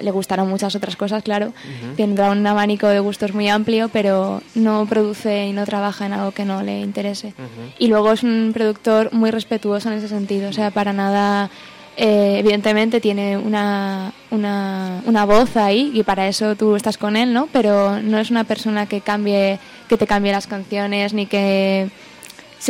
[0.00, 1.52] Le gustaron muchas otras cosas, claro.
[1.96, 6.30] Tendrá un abanico de gustos muy amplio, pero no produce y no trabaja en algo
[6.30, 7.34] que no le interese.
[7.78, 11.50] Y luego es un productor muy respetuoso en ese sentido, o sea, para nada
[11.96, 17.34] eh, evidentemente tiene una, una, una voz ahí y para eso tú estás con él,
[17.34, 17.48] ¿no?
[17.52, 19.58] Pero no es una persona que cambie,
[19.92, 21.88] que te cambie las canciones ni que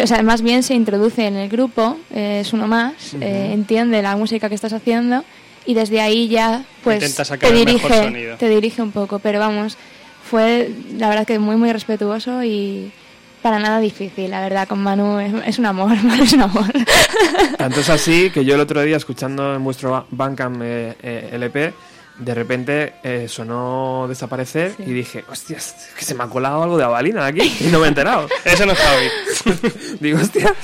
[0.03, 4.03] o sea, más bien se introduce en el grupo, eh, es uno más, eh, entiende
[4.03, 5.23] la música que estás haciendo
[5.67, 8.37] y desde ahí ya pues Intenta sacar te el mejor dirige, sonido.
[8.39, 9.77] te dirige un poco, pero vamos,
[10.29, 12.91] fue la verdad que muy muy respetuoso y
[13.43, 16.65] para nada difícil, la verdad, con Manu es, es un amor, Manu es un amor.
[17.59, 21.29] Tanto es así que yo el otro día, escuchando en vuestro ba- Bandcamp eh, eh,
[21.33, 21.75] LP,
[22.19, 24.85] de repente eh, sonó desaparecer Sí.
[24.87, 27.87] y dije, hostias, que se me ha colado algo de Avalina aquí y no me
[27.87, 28.29] he enterado.
[28.45, 29.69] Eso no es Javi.
[30.01, 30.55] Digo, hostia.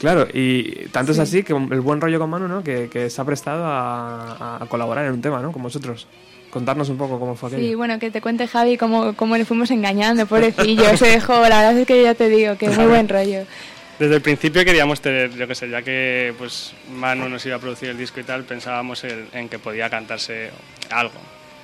[0.00, 2.62] Claro, y tanto es así que el buen rollo con Manu, ¿no?
[2.62, 5.52] Que, que se ha prestado a, a colaborar en un tema, ¿no?
[5.52, 6.06] Con vosotros.
[6.50, 7.62] Contarnos un poco cómo fue aquello.
[7.68, 11.58] Sí, bueno, que te cuente Javi cómo, cómo le fuimos engañando, pobrecillo, se dejó, la
[11.60, 13.40] verdad es que ya te digo que muy buen rollo.
[13.98, 17.58] Desde el principio queríamos tener, yo qué sé, ya que pues Manu nos iba a
[17.58, 20.50] producir el disco y tal, pensábamos en, que podía cantarse
[20.90, 21.14] algo.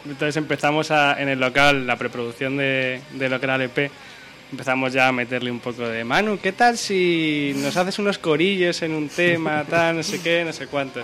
[0.05, 3.89] Entonces empezamos a- en el local, la preproducción de, de lo que era el EP,
[4.51, 8.83] empezamos ya a meterle un poco de Manu, ¿qué tal si nos haces unos corillos
[8.83, 11.03] en un tema, tal, no sé qué, no sé cuánto?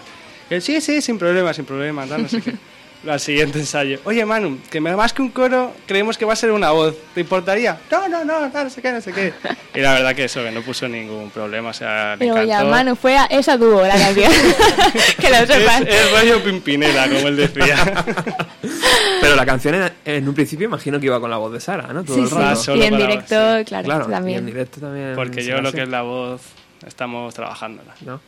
[0.50, 2.54] Y sí, sí, sin problema, sin problema, tal, no sé qué.
[3.08, 6.50] Al siguiente ensayo, oye Manu, que más que un coro creemos que va a ser
[6.50, 7.78] una voz, ¿te importaría?
[7.90, 9.32] No, no, no, tal, no sé qué, no sé qué.
[9.74, 12.64] Y la verdad que eso, que no puso ningún problema, o sea, le Pero ya.
[12.64, 14.30] Manu, fue a esa dúo la canción,
[15.20, 15.86] que lo Es, sepan.
[15.86, 17.76] es rollo Pimpinela, como él decía.
[19.20, 21.92] Pero la canción en, en un principio imagino que iba con la voz de Sara,
[21.92, 22.02] ¿no?
[22.04, 22.76] Todo Sí, el sí, rato.
[22.76, 23.64] Y en directo, sí.
[23.64, 24.46] claro, Claro, y en también.
[24.46, 25.12] directo también.
[25.14, 26.40] Porque yo lo que es la voz
[26.86, 27.94] estamos trabajándola.
[28.06, 28.20] ¿no?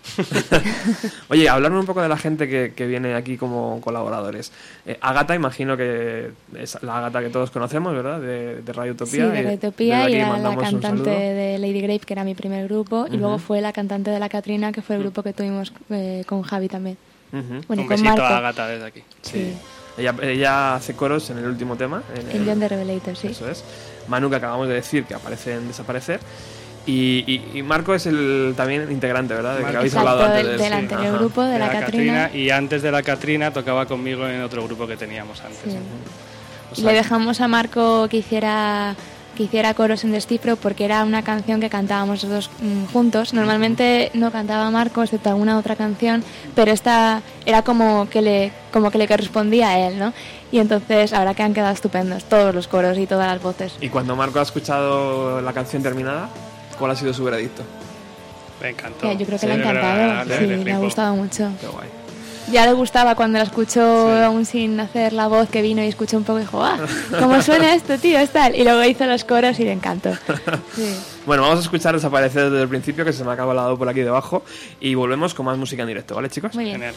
[1.28, 4.52] Oye, hablarme un poco de la gente que, que viene aquí como colaboradores.
[4.86, 8.20] Eh, Agata, imagino que es la Agata que todos conocemos, ¿verdad?
[8.20, 9.26] De, de Radio Sí, Utopía.
[9.28, 12.34] de y Retopía desde y aquí era la cantante de Lady Grape, que era mi
[12.34, 13.44] primer grupo, y luego Ujú.
[13.44, 16.68] fue la cantante de La Catrina, que fue el grupo que tuvimos eh, con Javi
[16.68, 16.96] también.
[17.32, 17.62] Ujú.
[17.66, 18.22] Bueno, y Un con besito Marco.
[18.24, 19.02] a Agata desde aquí.
[19.22, 19.54] Sí.
[19.96, 22.02] Ella, ella hace coros en el último tema.
[22.14, 23.28] En En el- John the Revelator, sí.
[23.28, 23.62] Eso es.
[24.08, 26.18] Manu, que acabamos de decir que aparece en Desaparecer.
[26.86, 29.52] Y, y- y Marco es el también integrante, ¿verdad?
[29.52, 29.78] De que Marco.
[29.78, 30.78] habéis Exacto, hablado antes del- de del sí.
[30.78, 31.18] anterior Ajá.
[31.18, 32.30] grupo, de, la, Catrina.
[32.34, 35.60] Y antes de la Catrina tocaba conmigo en otro grupo que teníamos antes.
[35.72, 35.78] Sí.
[36.72, 38.96] O sea, le dejamos a Marco que hiciera
[39.36, 43.32] que hiciera coros en Descifro porque era una canción que cantábamos los dos mm, juntos.
[43.32, 46.22] Normalmente no cantaba Marco, excepto alguna otra canción,
[46.54, 50.12] pero esta era como que le como que le correspondía a él, ¿no?
[50.50, 53.74] Y entonces ahora que han quedado estupendos todos los coros y todas las voces.
[53.80, 56.28] Y cuando Marco ha escuchado la canción terminada,
[56.82, 57.62] ¿cuál ha sido su veredicto?
[58.60, 59.06] Le encantó.
[59.06, 61.48] Ya, yo creo que Sí, le ha encantado, le- sí, le le ha gustado mucho.
[61.60, 61.88] Qué guay.
[62.50, 64.22] Ya le gustaba cuando la escuchó Sí.
[64.22, 66.76] aún sin hacer la voz que vino y escuchó un poco y dijo, ¡ah!
[67.20, 68.18] ¿Cómo suena esto, tío?
[68.18, 68.56] Es tal.
[68.56, 70.10] Y luego hizo los coros y le encantó.
[70.74, 70.92] Sí.
[71.24, 73.88] Bueno, vamos a escuchar Desaparecer desde el principio, que se me acaba el lado por
[73.88, 74.42] aquí debajo.
[74.80, 76.52] Y volvemos con más música en directo, ¿vale, chicos?
[76.54, 76.76] Muy bien.
[76.76, 76.94] Genial.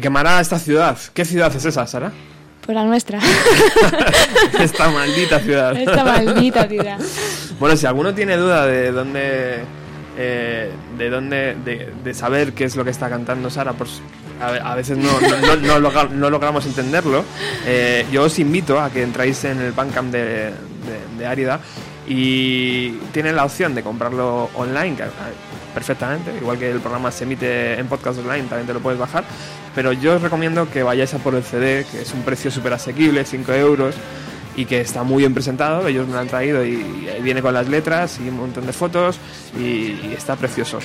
[0.00, 0.96] Quemará esta ciudad.
[1.14, 2.12] ¿Qué ciudad es esa, Sara?
[2.64, 3.18] Pues la nuestra.
[4.60, 5.76] esta maldita ciudad.
[5.76, 6.98] Esta maldita ciudad.
[7.58, 9.58] Bueno, si alguno tiene duda de dónde.
[10.16, 11.56] eh, de dónde.
[11.64, 14.00] De, de saber qué es lo que está cantando Sara, pues
[14.40, 17.24] a, a veces no, no, no- no logra- no logramos entenderlo.
[17.66, 20.52] eh, yo os invito a que entráis en el Bandcamp de, de,
[21.18, 21.60] de Árida
[22.06, 24.96] y tienen la opción de comprarlo online,
[25.74, 29.24] perfectamente, igual que el programa se emite en podcast online, también te lo puedes bajar.
[29.74, 32.72] Pero yo os recomiendo que vayáis a por el CD, que es un precio súper
[32.72, 33.94] asequible, 5 euros
[34.56, 35.86] y que está muy bien presentado.
[35.86, 36.70] Ellos me lo han traído y,
[37.18, 39.18] y viene con las letras y un montón de fotos
[39.56, 40.80] y, y está precioso.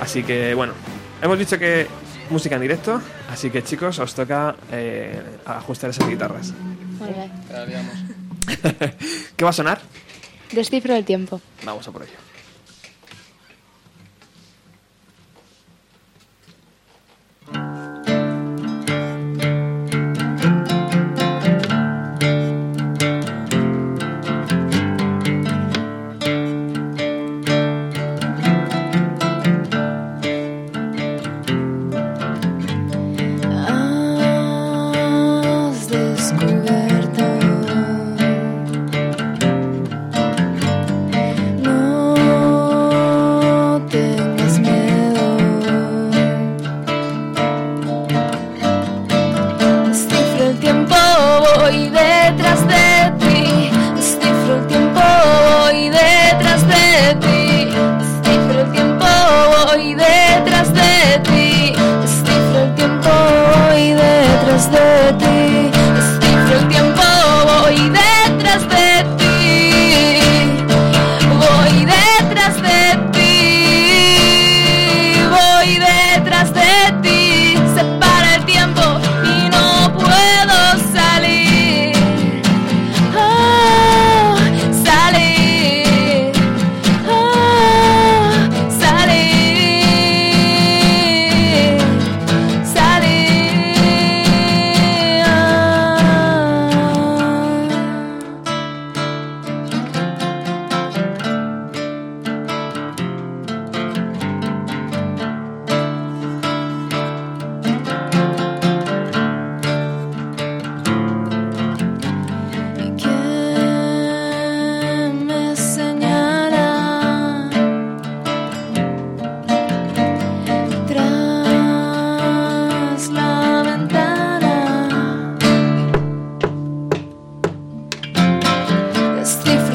[0.00, 0.74] Así que bueno,
[1.22, 1.86] hemos dicho que
[2.30, 3.00] música en directo,
[3.30, 6.52] así que chicos, os toca eh, ajustar esas guitarras.
[6.98, 7.32] Muy bien.
[9.36, 9.80] ¿Qué va a sonar?
[10.52, 11.40] Descifro el tiempo.
[11.64, 12.27] Vamos a por ello.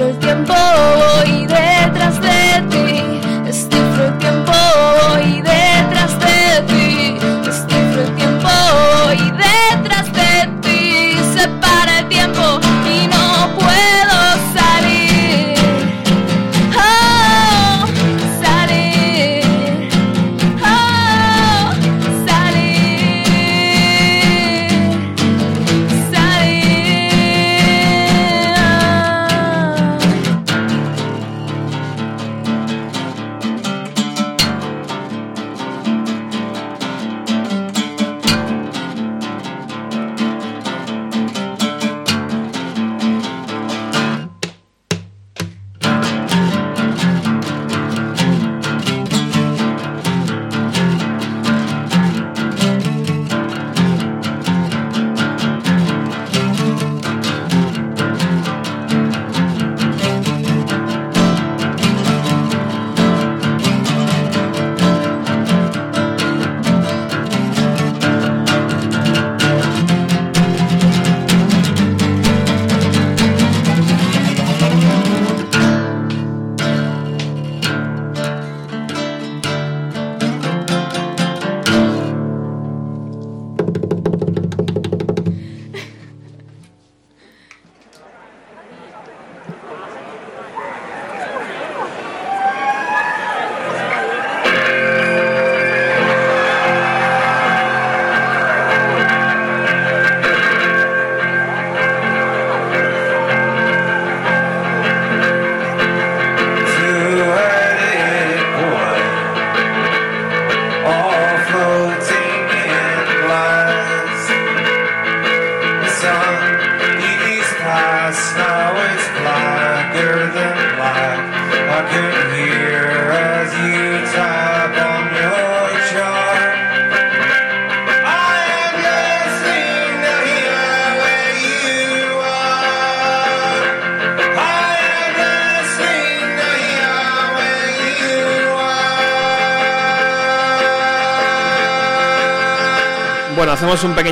[0.03, 1.42] el tiempo voy.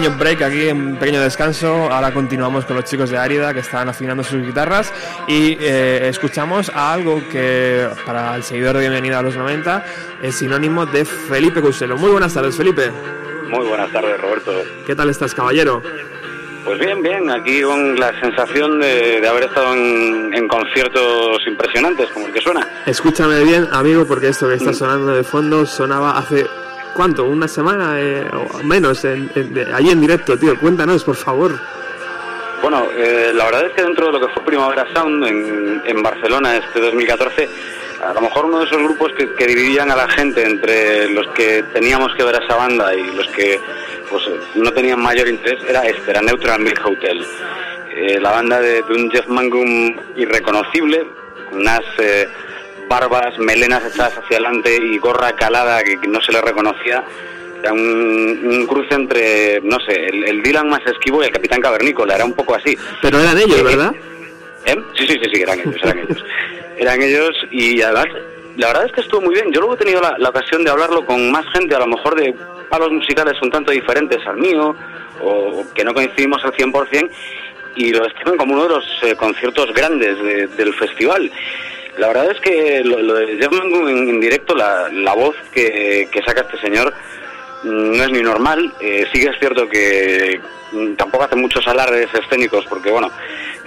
[0.02, 1.68] Pequeño break aquí, un pequeño descanso.
[1.91, 4.91] Ahora continuamos con los chicos de Árida que están afinando sus guitarras
[5.28, 9.86] y eh, escuchamos a algo que para el seguidor de Bienvenida a los 90
[10.23, 11.98] es sinónimo de Felipe Cuselo.
[11.98, 12.90] Muy buenas tardes, Felipe.
[13.48, 14.52] Muy buenas tardes, Roberto.
[14.88, 15.84] ¿Qué tal estás, caballero?
[16.65, 22.10] Pues bien, bien, aquí con la sensación de, de haber estado en, en conciertos impresionantes,
[22.10, 22.68] como el que suena.
[22.86, 26.45] Escúchame bien, amigo, porque esto que está sonando de fondo sonaba hace
[27.02, 27.26] ¿Cuánto?
[27.26, 29.03] ¿Una semana eh, o menos?
[29.06, 30.56] En, en- ahí en directo, tío.
[30.60, 31.60] Cuéntanos, por favor.
[32.61, 35.26] Bueno, eh, la verdad es que dentro de lo que fue Primavera Sound
[35.84, 37.49] en, Barcelona este 2014,
[38.07, 41.64] a lo mejor uno de esos grupos que, dividían a la gente entre los que
[41.73, 43.60] teníamos que ver a esa banda y los que
[44.07, 44.23] pues
[44.53, 47.26] no tenían mayor interés era este, era Neutral Milk Hotel.
[47.95, 51.07] Eh, la banda de, de un Jeff Mangum irreconocible,
[51.49, 52.28] con unas eh,
[52.91, 57.01] barbas, melenas echadas hacia adelante y gorra calada que, no se le reconocía.
[57.63, 57.80] Era un,
[58.43, 62.26] un cruce entre, no sé, el, el Dylan más esquivo y el Capitán Cavernícola, era
[62.26, 62.77] un poco así.
[63.01, 63.93] Pero eran ellos, ¿verdad?
[64.65, 64.76] ¿Eh?
[64.97, 66.26] Sí, sí, sí, sí, eran ellos, eran ellos.
[66.77, 68.07] Eran ellos y además,
[68.57, 69.51] la verdad es que estuvo muy bien.
[69.53, 72.15] Yo luego he tenido la, la ocasión de hablarlo con más gente, a lo mejor
[72.15, 72.35] de
[72.69, 74.76] palos musicales un tanto diferentes al mío,
[75.23, 77.09] o que no coincidimos al 100%,
[77.76, 81.31] y lo estiman como uno de los eh, conciertos grandes de- del festival.
[81.97, 86.22] La verdad es que lo, lo de Jeff en, directo, la, la voz que, que
[86.23, 86.93] saca este señor,
[87.63, 88.73] mm, no es ni normal.
[88.80, 90.39] Eh, sí que es cierto que
[90.72, 93.11] mm, tampoco hace muchos alardes escénicos, porque bueno,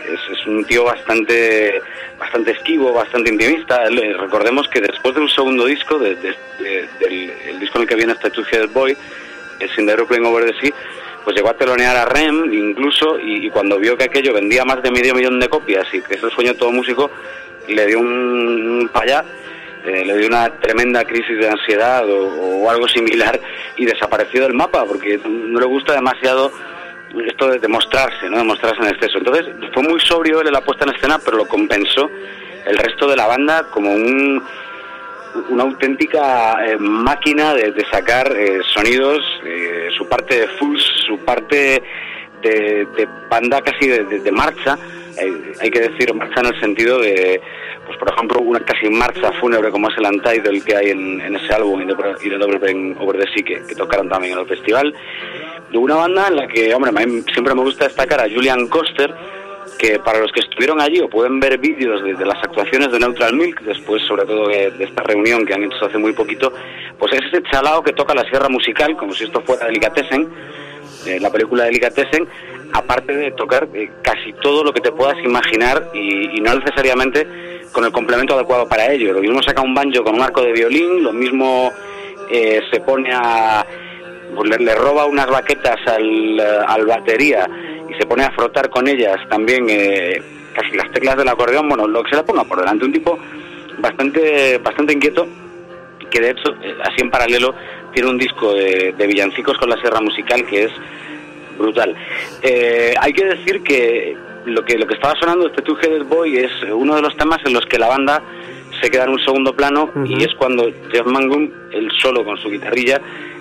[0.05, 1.81] es, un tío bastante
[2.19, 3.85] bastante esquivo, bastante intimista.
[4.19, 7.89] Recordemos que después de un segundo disco, de- de- de- del el disco en el
[7.89, 8.97] que viene este Two Headed Boy,
[9.61, 10.71] el Sin Aeroplane Over the Sea,
[11.25, 14.83] pues llegó a telonear a Rem incluso y, y cuando vio que aquello vendía más
[14.83, 17.11] de medio millón de copias y que es el sueño de todo músico,
[17.69, 19.25] le dio un, payá,
[19.85, 23.39] eh, le dio una tremenda crisis de ansiedad o, algo similar
[23.77, 26.51] y desapareció del mapa porque no le gusta demasiado
[27.27, 28.39] esto de demostrarse, ¿no?
[28.39, 29.19] Demostrarse en exceso.
[29.19, 32.11] Entonces fue muy sobrio él en la puesta en escena, pero lo compensó
[32.67, 34.43] el resto de la banda como un,
[35.51, 41.83] una auténtica eh, máquina de, sacar eh, sonidos, eh, su parte de fuzz, su parte
[42.43, 44.77] de, de banda casi de- de marcha.
[45.19, 47.41] Eh, hay que decir marcha en el sentido de,
[47.87, 51.55] pues por ejemplo, una casi marcha fúnebre como es el Untitled que hay en, ese
[51.55, 54.95] álbum y de, Pain Over the Sea que, tocaron también en el festival.
[55.71, 56.93] De una banda en la que, hombre,
[57.33, 59.15] siempre me gusta destacar a Julian Coster,
[59.79, 63.35] que para los que estuvieron allí o pueden ver vídeos de, las actuaciones de Neutral
[63.35, 66.53] Milk, después sobre todo de, de esta reunión que han hecho hace muy poquito,
[66.99, 70.29] pues es ese chalao que toca la sierra musical, como si esto fuera Delicatessen,
[71.07, 72.27] eh, la película Delicatessen,
[72.73, 77.27] aparte de tocar eh, casi todo lo que te puedas imaginar y, y no necesariamente
[77.73, 79.13] con el complemento adecuado para ello.
[79.13, 81.71] Lo mismo saca un banjo con un arco de violín, lo mismo
[82.31, 83.67] eh, se pone a...
[84.35, 87.49] pues le, roba unas baquetas al, al batería
[87.89, 90.23] y se pone a frotar con ellas también eh,
[90.55, 93.19] casi las teclas del acordeón, bueno, lo que se le ponga por delante, un tipo
[93.79, 95.27] bastante, bastante inquieto
[96.11, 97.55] que de hecho, eh, así en paralelo,
[97.93, 100.73] tiene un disco de, de villancicos con la sierra musical que es
[101.59, 101.95] brutal.
[102.43, 104.17] Eh, hay que decir que
[104.47, 107.39] lo que lo que estaba sonando este Two Headed Boy es uno de los temas
[107.45, 108.23] en los que la banda
[108.81, 112.51] se queda en un segundo plano y es cuando Jeff Mangum, él solo con su
[112.51, 113.01] guitarrilla,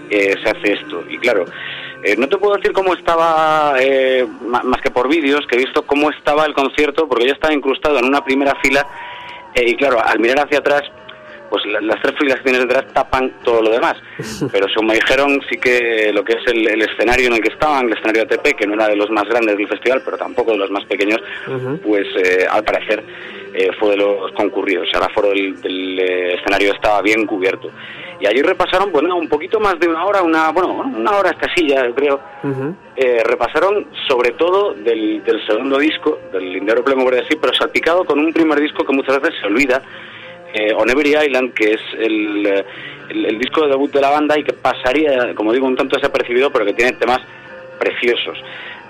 [0.09, 1.03] eh, se hace esto.
[1.09, 1.45] Y claro,
[2.03, 5.83] eh, no te puedo decir cómo estaba, eh, más que por vídeos, que he visto
[5.83, 8.85] cómo estaba el concierto, porque yo estaba incrustado en una primera fila
[9.55, 10.81] eh, y claro, al mirar hacia atrás
[11.53, 13.95] pues la- las tres filas que tienes detrás tapan todo lo demás.
[14.51, 17.49] Pero según me dijeron, sí que lo que es el, el escenario en el que
[17.53, 20.51] estaban, el escenario ATP, que no era de los más grandes del festival, pero tampoco
[20.53, 21.19] de los más pequeños,
[21.85, 23.03] pues eh, al parecer
[23.53, 24.87] eh, fue de los concurridos.
[24.87, 27.69] O sea, el aforo del, del, eh, escenario estaba bien cubierto.
[28.19, 31.85] Y allí repasaron, nada, un poquito más de una hora, una, bueno, una hora escasilla,
[31.85, 32.19] yo creo.
[32.95, 38.05] Eh, repasaron sobre todo del, del segundo disco, del Lindero Plemo Verde sí, pero salpicado
[38.05, 39.81] con un primer disco que muchas veces se olvida,
[40.53, 42.63] eh, On Every Island, que es el,
[43.09, 46.51] el, disco de debut de la banda y que pasaría, como digo, un tanto desapercibido,
[46.51, 47.19] pero que tiene temas
[47.79, 48.37] preciosos.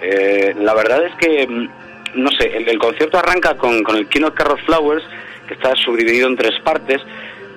[0.02, 1.70] Eh, la verdad es que, mm,
[2.16, 5.04] no sé, el, concierto arranca con, con el Keynote Carrot Flowers,
[5.48, 7.02] que está subdividido en tres partes.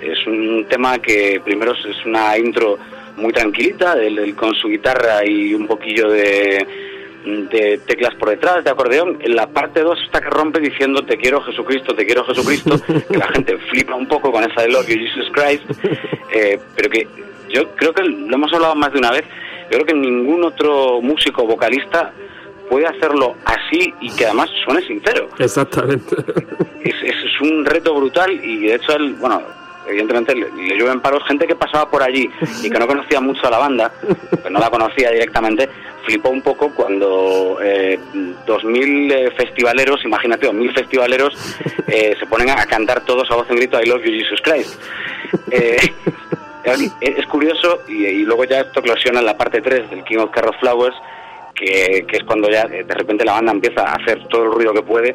[0.01, 2.79] Es un tema que primero es- una intro
[3.17, 6.67] muy tranquilita, él con su guitarra y un poquillo de,
[7.27, 9.19] de teclas por detrás, de acordeón.
[9.21, 12.77] En la parte 2 está que rompe diciendo te quiero Jesucristo, te quiero Jesucristo,
[13.11, 15.65] que la gente flipa un poco con esa de Love You Jesus Christ,
[16.33, 17.07] eh, pero que
[17.51, 19.25] yo creo que lo hemos hablado más de una vez,
[19.71, 22.13] yo creo que ningún otro músico vocalista
[22.71, 26.17] puede hacerlo así y que además suene sincero Exactamente.
[26.85, 29.43] es, es- un reto brutal y de hecho él, bueno,
[29.87, 32.29] evidentemente le, le llueven palos, gente que pasaba por allí
[32.65, 33.93] y que no conocía mucho a la banda,
[34.43, 35.69] que no la conocía directamente,
[36.07, 37.99] flipó un poco cuando eh,
[38.47, 41.35] 2.000 eh, festivaleros, imagínate, 2.000 festivaleros
[41.89, 44.81] eh, se ponen a cantar todos a voz en grito I love you Jesus Christ.
[45.51, 45.77] Eh,
[47.01, 50.31] es curioso y, y luego ya esto eclosiona en la parte 3 del King of
[50.31, 50.97] Carrot Flowers,
[51.55, 54.53] que, que es cuando ya eh, de repente la banda empieza a hacer todo el
[54.53, 55.15] ruido que puede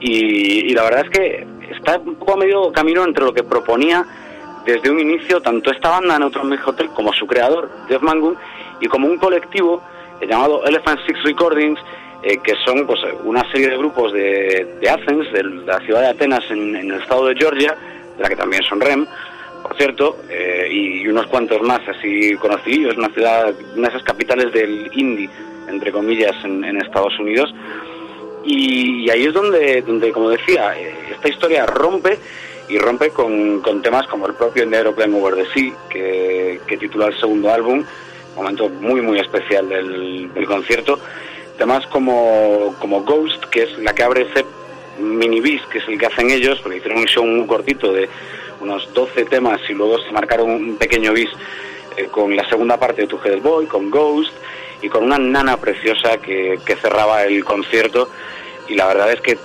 [0.00, 3.42] y, y la verdad es que está un poco a medio camino entre lo que
[3.42, 4.04] proponía
[4.66, 8.36] desde un inicio tanto esta banda Neutron Milk Hotel como su creador Jeff Mangun
[8.80, 9.82] y como un colectivo
[10.20, 11.80] llamado Elephant Six Recordings
[12.26, 16.42] eh, que son pues una serie de grupos de, Athens, de la ciudad de Atenas
[16.50, 17.76] en, el estado de Georgia,
[18.16, 19.06] de la que también son REM,
[19.62, 24.50] por cierto, eh, y unos cuantos más así conocidos, una ciudad, una de esas capitales
[24.54, 25.28] del indie,
[25.68, 27.54] entre comillas, en, Estados Unidos.
[28.42, 32.18] Y, ahí es donde, donde como decía, eh, esta historia rompe
[32.70, 36.78] y rompe con, con temas como el propio Negro Plane Over the Sea, que, que
[36.78, 37.84] titula el segundo álbum,
[38.36, 40.98] momento muy muy especial del, concierto.
[41.58, 44.44] Temas como, como Ghost, que es la que abre ese
[44.98, 48.08] mini bis, que es el que hacen ellos, porque hicieron un show muy cortito de
[48.60, 51.28] unos 12 temas y luego se marcaron un pequeño bis
[51.96, 54.32] eh, con la segunda parte de Tu Head Boy, con Ghost
[54.82, 58.08] y con una nana preciosa que, que cerraba el concierto.
[58.68, 59.38] Y la verdad es que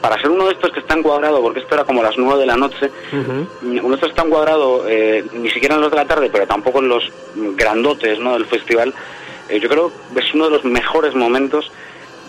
[0.00, 2.46] para ser uno de estos que está encuadrado, porque esto era como las 9 de
[2.46, 6.30] la noche, uno de estos está encuadrado eh, ni siquiera en los de la tarde,
[6.30, 7.10] pero tampoco en los
[7.56, 8.34] grandotes ¿no?
[8.34, 8.94] del festival,
[9.48, 11.70] eh, yo creo que es uno de los mejores momentos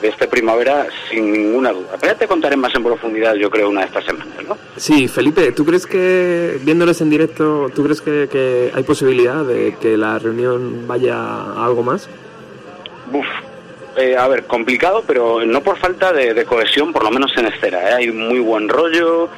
[0.01, 1.97] de esta primavera, sin ninguna duda.
[1.99, 4.57] Pero ya te contaré más en profundidad, yo creo, una de estas semanas, ¿no?
[4.77, 9.75] Sí, Felipe, ¿tú crees que, viéndoles en directo, ¿tú crees que, que hay posibilidad de
[9.81, 12.07] que la reunión vaya a algo más?
[13.11, 13.25] Uf,
[13.99, 17.79] eh, a ver, complicado, pero no por falta de, cohesión, por lo menos en escena.
[17.79, 17.93] ¿eh?
[17.97, 19.29] Hay muy buen rollo,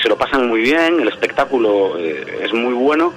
[0.00, 3.12] se lo pasan muy bien, el espectáculo eh, es muy bueno.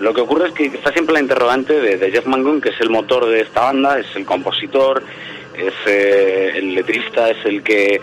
[0.00, 2.88] Lo que ocurre es que está siempre la interrogante de, Jeff Mangun, que es el
[2.88, 5.02] motor de esta banda, es el compositor,
[5.54, 8.00] es eh, el letrista, es el que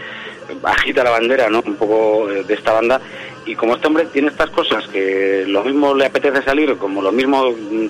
[0.64, 1.64] agita la bandera, ¿no?
[1.66, 3.02] Un poco de esta banda.
[3.46, 7.12] Y como este hombre tiene estas cosas que lo mismo le apetece salir, como lo
[7.12, 7.88] mismo mm,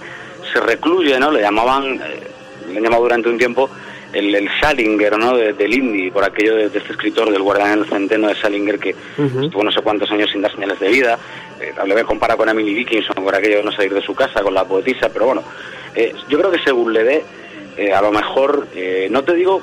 [0.53, 1.31] se recluye, ¿no?
[1.31, 1.97] Le llamaban,
[2.69, 3.69] le han llamado durante un tiempo
[4.15, 5.35] el, el Salinger, ¿no?
[5.37, 8.79] De- del indie, por aquello de, de este escritor del Guardián del Centeno de Salinger
[8.79, 8.95] que
[9.45, 11.19] estuvo no sé cuántos años sin dar señales de vida.
[11.59, 14.53] Eh, le compara con Emily Dickinson por aquello de no salir de su casa, con
[14.53, 15.43] la poetisa, pero bueno,
[15.95, 17.25] eh, yo creo que según le dé,
[17.77, 19.61] eh, a lo mejor, eh, no te digo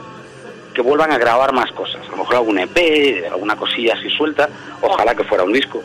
[0.75, 4.49] que vuelvan a grabar más cosas, a lo mejor algún EP, alguna cosilla así suelta,
[4.81, 5.83] ojalá que fuera un disco.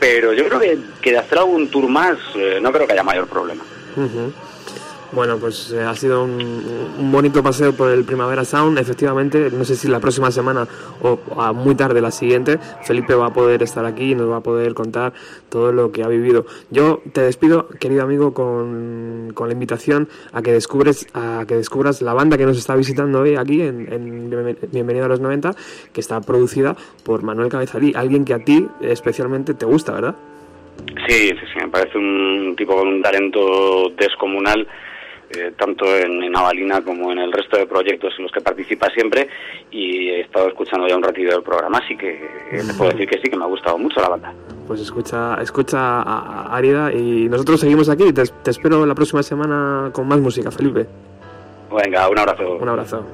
[0.00, 3.02] Pero yo creo que, que de hacer algún tour más, eh, no creo que haya
[3.04, 3.62] mayor problema.
[5.12, 6.40] Bueno, pues eh, ha sido un,
[6.98, 8.78] un bonito paseo por el Primavera Sound.
[8.78, 10.68] Efectivamente, no sé si la próxima semana
[11.02, 14.36] o a muy tarde la siguiente, Felipe va a poder estar aquí y nos va
[14.36, 15.12] a poder contar
[15.48, 16.46] todo lo que ha vivido.
[16.70, 22.00] Yo te despido, querido amigo, con, con la invitación a que descubres a que descubras
[22.02, 25.54] la banda que nos está visitando hoy aquí en, en Bienven- Bienvenido a los 90,
[25.92, 30.14] que está producida por Manuel Cabezalí, alguien que a ti especialmente te gusta, ¿verdad?
[31.08, 34.66] Sí, sí, sí, me parece un tipo con un talento descomunal,
[35.30, 38.88] eh, tanto en, en Avalina como en el resto de proyectos en los que participa
[38.90, 39.28] siempre.
[39.70, 42.10] Y he estado escuchando ya un ratito del programa, así que
[42.52, 44.32] eh, te puedo decir que sí, que me ha gustado mucho la banda.
[44.66, 48.12] Pues escucha, escucha a a Árida y nosotros seguimos aquí.
[48.12, 50.86] Te, te espero la próxima semana con más música, Felipe.
[51.72, 52.56] Venga, un abrazo.
[52.56, 53.04] Un abrazo.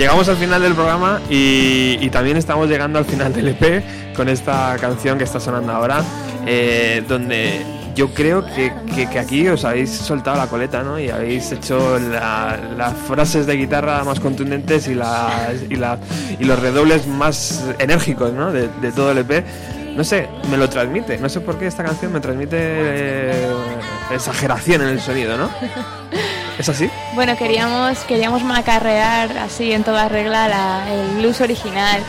[0.00, 4.28] Llegamos al final del programa y, y también estamos llegando al final del EP con
[4.28, 6.02] esta canción que está sonando ahora,
[6.46, 7.60] eh, donde
[7.94, 10.98] yo creo que, que- que aquí os habéis soltado la coleta, ¿no?
[10.98, 15.98] Y habéis hecho la- las frases de guitarra más contundentes y, las- y, la-
[16.38, 18.52] y los redobles más enérgicos, ¿no?
[18.52, 19.44] De, de todo el EP.
[19.96, 21.18] No sé, me lo transmite.
[21.18, 23.46] No sé por qué esta canción me transmite eh,
[24.14, 25.50] exageración en el sonido, ¿no?
[26.60, 26.90] ¿Es así?
[27.14, 32.02] Bueno, queríamos, queríamos macarrear así en toda regla la- el blues original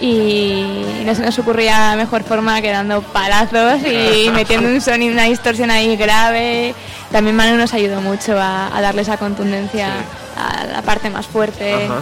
[0.00, 5.24] y no se nos ocurría mejor forma que dando palazos y metiendo un sonido, una
[5.24, 6.74] distorsión ahí grave.
[7.12, 9.88] También Manu nos ayudó mucho a, a darle esa contundencia
[10.36, 11.74] a la parte más fuerte.
[11.84, 12.00] Ajá.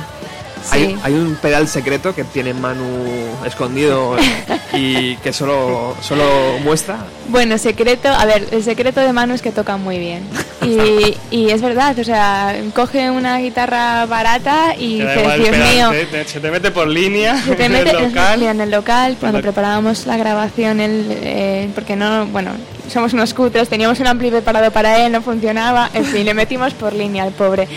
[0.62, 0.70] Sí.
[0.78, 2.84] Hay, hay un pedal secreto que tiene Manu
[3.44, 4.16] escondido
[4.72, 6.24] y que solo, solo
[6.64, 6.98] muestra.
[7.28, 10.22] Bueno, secreto, a ver, el secreto de Manu es que toca muy bien.
[10.62, 15.90] Y, y es verdad, o sea, coge una guitarra barata y dice, Dios mío,
[16.26, 18.42] se te mete por línea Se te en mete el local.
[18.42, 22.50] en el local cuando preparábamos la grabación, él, eh, porque no, bueno,
[22.92, 26.74] somos unos cutres, teníamos un ampli preparado para él, no funcionaba, en fin, le metimos
[26.74, 27.68] por línea al pobre.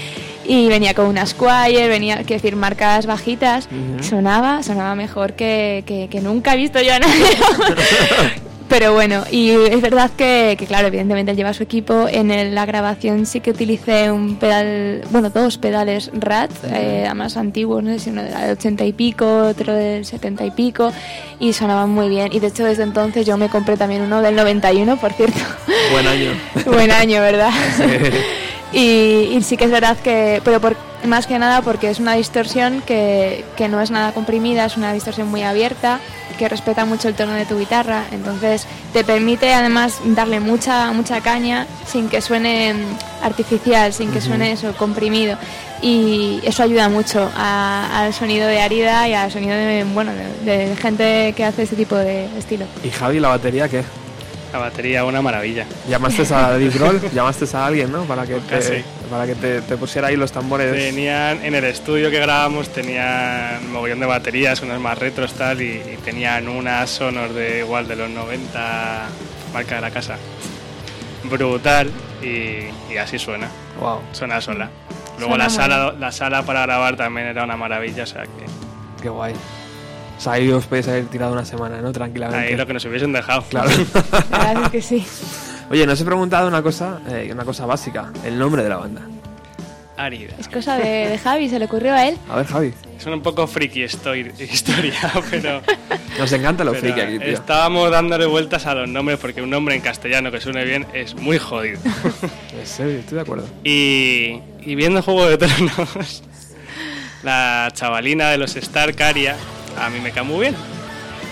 [0.51, 3.69] Y venía con una Squire, venía, quiero decir, marcas bajitas,
[4.01, 7.23] sonaba, sonaba mejor que, que- que nunca he visto yo a nadie.
[8.67, 12.07] Pero bueno, y es verdad que, que, claro, evidentemente él lleva su equipo.
[12.07, 17.35] En el- la grabación sí que utilicé un pedal, bueno, dos pedales RAT, eh, además
[17.37, 20.91] antiguos, no sé si uno era del 80 y pico, otro del 70 y pico,
[21.39, 22.29] y sonaban muy bien.
[22.31, 25.39] Y de hecho desde entonces yo me compré también uno del 91, por cierto.
[25.91, 26.31] Buen año.
[26.65, 27.51] Buen año, ¿verdad?
[28.73, 30.75] y, y sí que es verdad que, pero por,
[31.05, 34.93] más que nada porque es una distorsión que, que no es nada comprimida, es una
[34.93, 35.99] distorsión muy abierta,
[36.37, 41.19] que respeta mucho el tono de tu guitarra, entonces te permite además darle mucha, mucha
[41.19, 42.73] caña sin que suene
[43.21, 45.37] artificial, sin que suene eso comprimido.
[45.81, 50.11] Y eso ayuda mucho a- al sonido de Arida y al sonido de, bueno,
[50.45, 52.65] de, de gente que hace ese tipo de estilo.
[52.83, 53.83] ¿Y Javi, la batería qué?
[54.51, 55.65] La batería, una maravilla.
[55.87, 56.99] ¿Llamaste a Dave Grohl?
[57.13, 58.03] ¿Llamaste a alguien, no?
[58.05, 58.83] Para que te, Casi.
[59.09, 60.73] para que te, te pusiera ahí los tambores.
[60.73, 65.61] Tenían, en el estudio que grabamos, tenían un mogollón de baterías, unas más retros tal,
[65.61, 69.07] y, y tenían unas Sonor de igual de los 90,
[69.53, 70.17] marca de la casa.
[71.25, 73.47] Brutal, y, y así suena,
[73.79, 74.69] Wow, suena sola.
[75.17, 78.45] Luego Suena la sala, la sala para grabar también era una maravilla, o sea que
[79.01, 79.33] qué guay.
[80.19, 81.91] O sea, ahí os podéis haber tirado una semana, ¿no?
[81.93, 82.49] Tranquilamente.
[82.49, 83.41] ahí lo que nos hubiesen dejado.
[83.49, 83.69] Claro.
[84.29, 85.05] La verdad es que sí.
[85.71, 89.01] Oye, nos he preguntado una cosa, eh, una cosa básica, el nombre de la banda.
[89.95, 90.33] Árida.
[90.39, 92.17] Es cosa de, de Javi, se le ocurrió a él.
[92.29, 94.93] A ver, Javi, Es un poco friki estoy- historia,
[95.29, 95.61] pero,
[96.17, 97.27] nos encanta lo friki aquí, tío.
[97.27, 101.15] estábamos dándole vueltas a los nombres porque un nombre en castellano que suene bien es
[101.15, 101.79] muy jodido.
[102.59, 103.47] En serio, estoy de acuerdo.
[103.63, 106.23] Y, y viendo Juego de Tronos,
[107.23, 109.35] la chavalina de los Stark, Aria,
[109.85, 110.55] a mí me cae muy bien.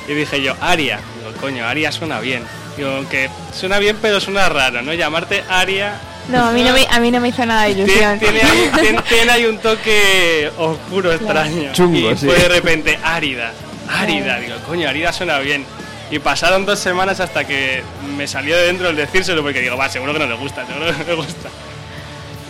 [0.08, 1.00] Y dije yo, Aria.
[1.20, 2.44] Digo, coño, Aria suena bien.
[2.78, 4.94] Digo, aunque suena bien, pero suena raro, ¿no?
[4.94, 5.96] Llamarte Aria.
[6.30, 8.20] No, a mí no me, a mí no me hizo nada de ilusión.
[8.20, 11.72] tiene ahí, tiene- tiene ahí un toque oscuro, extraño.
[11.74, 12.26] Chungo, y sí.
[12.26, 13.54] fue de repente árida,
[13.90, 14.38] árida.
[14.40, 15.66] Digo, coño, árida suena bien.
[16.12, 17.82] Y pasaron dos semanas hasta que
[18.16, 20.86] me salió de dentro el decírselo porque digo, va, seguro que no le gusta, seguro
[20.86, 21.50] que no le gusta.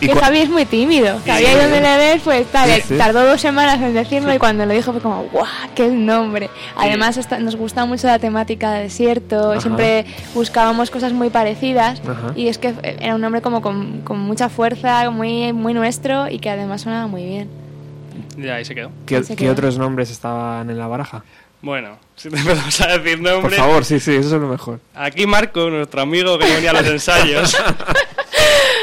[0.00, 1.18] ¿Y que Javi es muy tímido.
[1.26, 2.96] Javi ahí donde le ves, pues tal, Sí, sí.
[2.96, 5.46] tardó dos semanas en decirlo y cuando lo dijo fue como, ¡guau!
[5.74, 6.50] ¡Qué nombre!
[6.76, 9.60] Además está- nos gusta mucho la temática de desierto, Ajá.
[9.60, 12.32] siempre buscábamos cosas muy parecidas Ajá.
[12.36, 16.38] y es que era un nombre como con, con mucha fuerza, muy, muy nuestro y
[16.38, 17.48] que además sonaba muy bien.
[18.36, 18.90] Y ahí se quedó.
[19.04, 19.52] ¿Qué, se qué quedó.
[19.52, 21.24] otros nombres estaban en la baraja?
[21.60, 23.58] Bueno, si te empezamos a decir Por nombres.
[23.58, 24.78] favor, sí, sí, eso es lo mejor.
[24.94, 27.56] Aquí Marco, nuestro amigo que venía a los ensayos,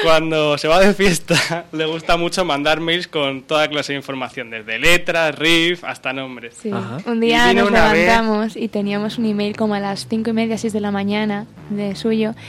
[0.05, 4.49] cuando se va de fiesta, le gusta mucho mandar mails con toda clase de información,
[4.49, 6.55] desde letras, riff, hasta nombres.
[6.61, 6.71] Sí.
[7.05, 10.33] Un día nos una vez- levantamos y teníamos un email como a las cinco y
[10.33, 12.33] media, seis de la mañana de suyo.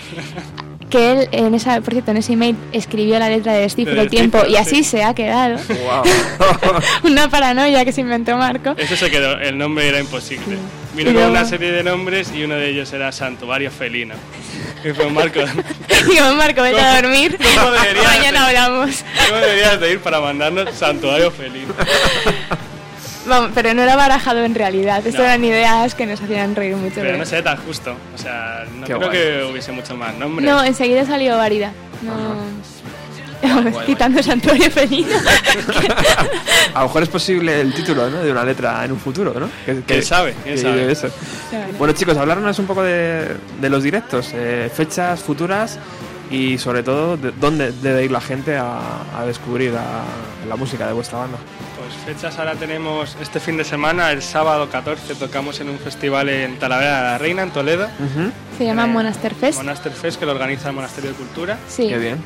[0.89, 4.03] Que él, en esa, por cierto, en ese email escribió la letra de Descifro De
[4.03, 4.85] el tiempo y así sí.
[4.85, 5.57] se ha quedado.
[5.67, 6.05] Wow.
[7.11, 8.73] Una paranoia que se inventó Marco.
[8.79, 10.57] Eso se quedó, el nombre era imposible.
[10.95, 14.15] Vino Y con luego- una serie de nombres y uno de ellos era Santuario Felino.
[14.89, 15.41] Y fue Marco,
[16.11, 17.37] Digo, Marco, vete a dormir.
[17.57, 19.05] ¿Cómo debería Mañana hablamos.
[19.27, 21.75] ¿cómo deberías de ir para mandarnos Santuario Felino?
[23.27, 25.05] Vamos, pero no era barajado en realidad.
[25.05, 25.25] Esto No.
[25.25, 26.97] eran ideas que nos hacían reír mucho.
[27.01, 27.97] Pero no sé tan justo.
[28.15, 29.11] O sea, no Qué creo guay.
[29.11, 30.49] que hubiese mucho más nombres.
[30.49, 31.73] No, enseguida salió Varida.
[32.03, 32.13] No.
[33.87, 35.09] Quitando Santuario Felino.
[36.75, 38.19] A lo mejor es posible el título ¿no?
[38.23, 39.49] de una letra en un futuro, ¿no?
[39.65, 40.35] Que- ¿Quién sabe?
[40.43, 40.93] ¿Quién que- sabe?
[40.93, 41.09] eso.
[41.79, 45.79] Bueno, chicos, hablarnos un poco de, de los directos, eh, fechas futuras
[46.31, 48.81] y sobre todo de dónde debe ir la gente a,
[49.17, 50.03] a descubrir a-
[50.49, 51.39] la música de vuestra banda.
[51.79, 56.29] Pues fechas ahora tenemos este fin de semana, el sábado 14 tocamos en un festival
[56.29, 57.87] en Talavera de la Reina, en Toledo.
[58.59, 59.59] Se llama Eh, Monaster Fest.
[59.59, 61.59] Monaster Fest, que lo organiza el Monasterio de Cultura.
[61.69, 61.89] Sí.
[61.89, 62.17] Qué bien.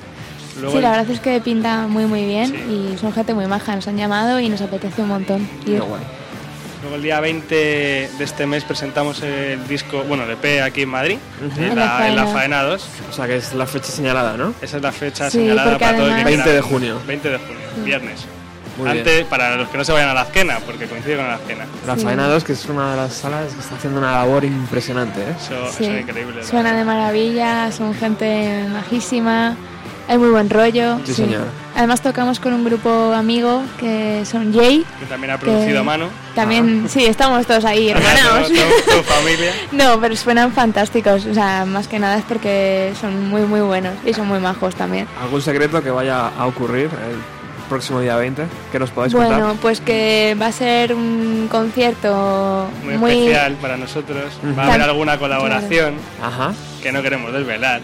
[0.60, 2.94] Luego Sí, el- la verdad es que pinta muy muy bien Sí.
[2.94, 5.48] y son gente muy maja, nos han llamado y nos apetece un montón.
[5.64, 5.82] Qué ir.
[5.82, 6.00] guay.
[6.82, 10.88] Luego el día 20 de este mes presentamos el disco, bueno, el EP aquí en
[10.88, 11.60] Madrid, Ujú.
[11.60, 12.32] en, En la en la Faena.
[12.32, 12.86] Faena 2.
[13.10, 14.54] O sea que es la fecha señalada, ¿no?
[14.62, 16.98] Esa es la fecha Sí, señalada para todo el que además- quiera 20 de junio.
[17.06, 18.20] 20 de junio, viernes.
[18.78, 19.26] Muy Antes, bien.
[19.26, 21.66] para los que no se vayan a la Azquena, porque coincide con la Azquena.
[21.86, 22.02] La Sí.
[22.02, 25.34] Faena 2, que es una de las salas que está haciendo una labor impresionante, ¿eh?
[25.38, 25.84] Eso, Sí.
[25.84, 26.42] eso es increíble.
[26.44, 29.54] Suena de maravilla, son gente majísima,
[30.10, 30.98] hay muy buen rollo.
[31.04, 31.24] Sí.
[31.76, 34.84] Además tocamos con un grupo amigo que son Jay.
[34.98, 36.08] Que también ha producido que Mano.
[36.34, 38.48] También, sí, estamos todos ahí hermanados.
[38.48, 39.52] Tu, tu- tu familia.
[39.72, 41.24] No, pero suenan fantásticos.
[41.26, 44.74] O sea, más que nada es porque son muy, muy buenos y son muy majos
[44.74, 45.06] también.
[45.22, 47.39] ¿Algún secreto que vaya a ocurrir el
[47.70, 48.44] próximo día 20?
[48.70, 49.56] que nos podáis Bueno, contar?
[49.62, 54.24] pues que va a ser un concierto Muy, muy, especial para nosotros.
[54.44, 54.56] Ujú.
[54.58, 56.52] Va a haber alguna colaboración Ajá.
[56.82, 57.80] que no queremos desvelar.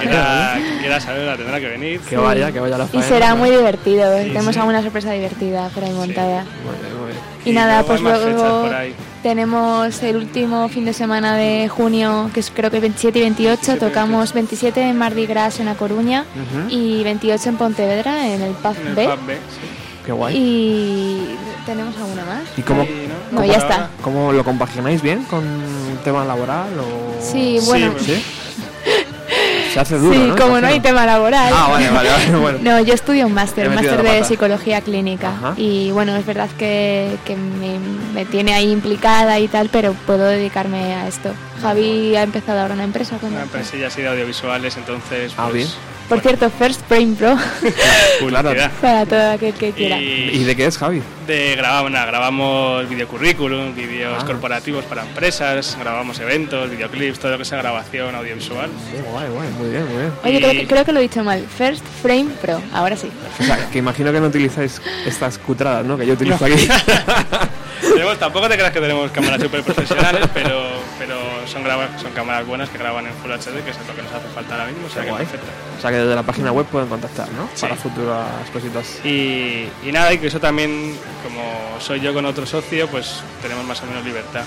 [0.00, 2.00] Quiera, quien quiera saberla tendrá que venir.
[2.00, 3.06] Que vaya, que vaya la y Faena.
[3.06, 4.18] será muy divertido.
[4.18, 4.60] Sí, Tenemos sí.
[4.60, 6.44] alguna sorpresa divertida por ahí montada.
[6.64, 7.18] Muy bien, muy bien.
[7.44, 8.94] Y, nada, luego pues hay más fechas luego por ahí.
[9.22, 13.50] Tenemos el último fin de semana de junio, que es creo que 27 y 28.
[13.56, 16.68] 27 y Tocamos 27 en Mardi Gras en A Coruña Ujú.
[16.70, 19.04] y 28 en Pontevedra en el Pub B.
[19.08, 19.34] pub B.
[19.34, 19.40] sí.
[20.06, 20.34] Qué guay.
[20.36, 21.36] Y
[21.66, 22.42] tenemos alguna más.
[22.56, 23.90] ¿Y cómo, Ahí, No, Por ya está.
[24.02, 26.68] cómo lo compagináis bien con un tema laboral?
[26.80, 27.20] O...
[27.22, 27.92] Sí, Sí, bueno.
[27.92, 28.22] pues- ¿Sí?
[29.72, 30.36] Se hace duro, sí, ¿no?
[30.36, 31.52] como no hay tema laboral.
[31.54, 32.58] Ah, vale, vale, vale, bueno.
[32.62, 35.30] No, yo estudio un máster, un máster de psicología clínica.
[35.30, 35.54] Ajá.
[35.56, 37.78] Y bueno, es verdad que, que me,
[38.12, 41.32] me tiene ahí implicada y tal, pero puedo dedicarme a esto.
[41.62, 45.32] Javi ha empezado ahora una empresa con Una empresilla así de audiovisuales, entonces.
[45.36, 45.68] Ah, pues, bien.
[46.10, 47.36] Por cierto, First Frame Pro
[48.20, 48.70] publicidad.
[48.82, 49.98] para todo aquel que quiera.
[50.00, 51.02] ¿Y Y de qué es, Javi?
[51.26, 54.26] de grabamos, nada, grabamos videocurrículum, vídeos Ah.
[54.26, 58.68] corporativos para empresas, grabamos eventos, videoclips, todo lo que sea grabación audiovisual.
[59.10, 60.12] Guay, guay, muy bien, muy bien.
[60.24, 61.46] Oye, y- creo que, creo que lo he dicho mal.
[61.56, 63.08] First Frame Pro, ahora sí.
[63.38, 65.96] O sea, que imagino que no utilizáis estas cutradas, ¿no?
[65.96, 66.54] Que yo utilizo aquí.
[67.80, 70.60] Tenemos, tampoco te creas que tenemos cámaras súper profesionales, pero,
[70.98, 71.16] pero
[71.46, 74.12] son, graba- son cámaras buenas que graban en Full HD, que es lo que nos
[74.12, 75.24] hace falta ahora mismo, o sea Qué que guay.
[75.26, 75.46] perfecto.
[75.78, 77.48] O sea, que desde la página web pueden contactar, ¿no?
[77.54, 77.62] Sí.
[77.62, 79.00] Para futuras cositas.
[79.04, 81.42] Y, y nada, y que eso también, como
[81.80, 84.44] soy yo con otro socio, pues tenemos más o menos libertad.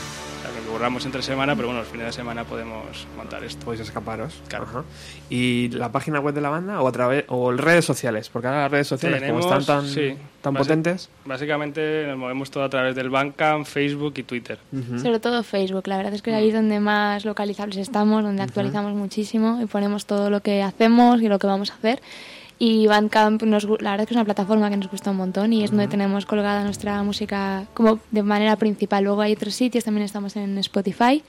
[0.74, 3.64] Curramos entre semana, pero bueno, los fines de semana podemos montar esto.
[3.64, 4.42] Podéis escaparos.
[4.48, 4.66] Claro.
[4.66, 4.84] Ajá.
[5.30, 8.30] ¿Y la página web de la banda o a través o redes sociales?
[8.30, 11.12] Porque ahora las redes sociales, Tenemos- como están tan, sí, tan potentes.
[11.26, 14.58] Básicamente nos movemos todo a través del Bandcamp, Facebook y Twitter.
[15.00, 18.94] Sobre todo Facebook, la verdad es que ahí es donde más localizables estamos, donde actualizamos
[18.96, 22.02] muchísimo y ponemos todo lo que hacemos y lo que vamos a hacer.
[22.66, 25.52] Y Bandcamp, nos, la verdad es que es una plataforma que nos gusta un montón
[25.52, 29.04] y es donde tenemos colgada nuestra música como de manera principal.
[29.04, 31.22] Luego hay otros sitios, también estamos en Spotify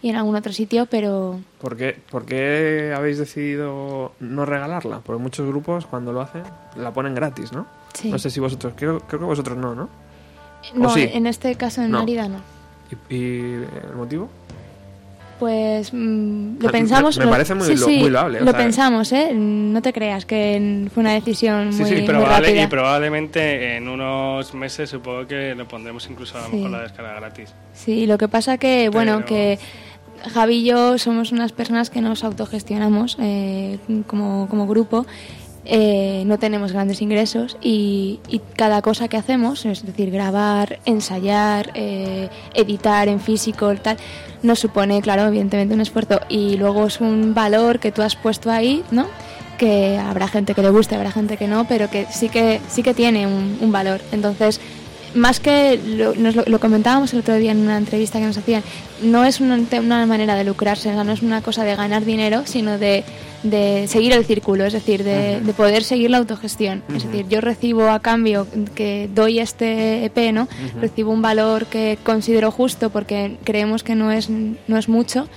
[0.00, 5.00] y en algún otro sitio, pero ¿Por qué, por qué habéis decidido no regalarla?
[5.00, 6.44] Porque muchos grupos cuando lo hacen
[6.76, 7.66] la ponen gratis, ¿no?
[7.92, 8.10] sí.
[8.10, 9.90] No sé si vosotros, creo, creo que vosotros no, ¿no?
[10.74, 11.06] No, sí?
[11.12, 11.98] en este caso en No.
[11.98, 12.38] Mérida no.
[13.10, 13.42] ¿Y, y
[13.90, 14.30] el motivo?
[15.42, 17.18] Pues mm, lo pensamos.
[17.18, 19.32] me lo- parece muy sí, lo- sí, muy loable, o Lo sea- pensamos, ¿eh?
[19.34, 22.62] No te creas que fue una decisión Sí, muy, sí, muy rápida.
[22.62, 26.56] y probablemente en unos meses supongo que lo pondremos incluso a lo Sí.
[26.58, 27.52] mejor la descarga gratis.
[27.72, 29.58] Sí, lo que pasa que, bueno, que
[30.32, 35.06] Javi y yo somos unas personas que nos autogestionamos eh, como, como grupo.
[35.64, 41.70] Eh, no tenemos grandes ingresos y, y cada cosa que hacemos, es decir, grabar, ensayar,
[41.74, 43.96] eh, editar en físico, tal,
[44.42, 48.50] nos supone, claro, evidentemente un esfuerzo y luego es un valor que tú has puesto
[48.50, 49.06] ahí, ¿no?
[49.56, 52.82] que habrá gente que le guste, habrá gente que no, pero que sí que sí
[52.82, 54.00] que tiene un, valor.
[54.10, 54.60] Entonces,
[55.14, 58.64] más que lo, nos lo, comentábamos el otro día en una entrevista que nos hacían,
[59.02, 62.76] no es una, una manera de lucrarse, no es una cosa de ganar dinero, sino
[62.76, 63.04] de,
[63.42, 66.82] de seguir el círculo, es decir, de, de poder seguir la autogestión.
[66.94, 70.48] Es decir, yo recibo a cambio que doy este EP, ¿no?
[70.80, 75.28] Recibo un valor que considero justo porque creemos que no es, no es mucho.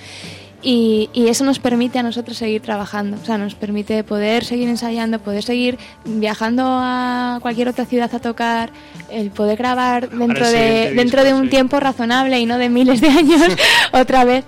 [0.62, 4.68] Y, y eso nos permite a nosotros seguir trabajando, o sea, nos permite poder seguir
[4.68, 8.72] ensayando, poder seguir viajando a cualquier otra ciudad a tocar,
[9.12, 11.50] el poder grabar dentro de, dentro de un sí.
[11.50, 13.44] tiempo razonable y no de miles de años
[13.92, 14.44] otra vez.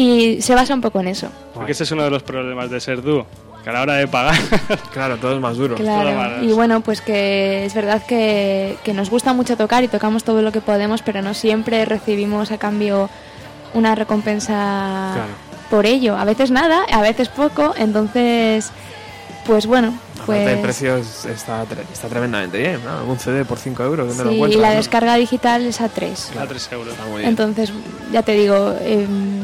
[0.00, 1.28] Y se basa un poco en eso.
[1.54, 3.26] Porque ese es uno de los problemas de ser dúo,
[3.64, 4.38] que a la hora de pagar
[4.92, 5.74] Claro, todo es más duro.
[5.74, 10.22] Claro, y bueno, pues que es verdad que, que nos gusta mucho tocar y tocamos
[10.22, 13.10] todo lo que podemos, pero no siempre recibimos a cambio
[13.74, 15.32] una recompensa Claro.
[15.68, 16.16] por ello.
[16.16, 18.70] A veces nada, a veces poco, entonces,
[19.46, 20.48] pues bueno, pues...
[20.48, 23.04] el precio es- está, tre- está tremendamente bien, ¿no?
[23.10, 24.76] Un CD por 5 euros, ¿dónde lo Sí, y la no?
[24.76, 26.32] descarga digital es a 3.
[26.38, 26.92] a 3 euros.
[26.94, 27.28] Está muy bien.
[27.30, 27.72] Entonces,
[28.12, 29.37] ya te digo, em,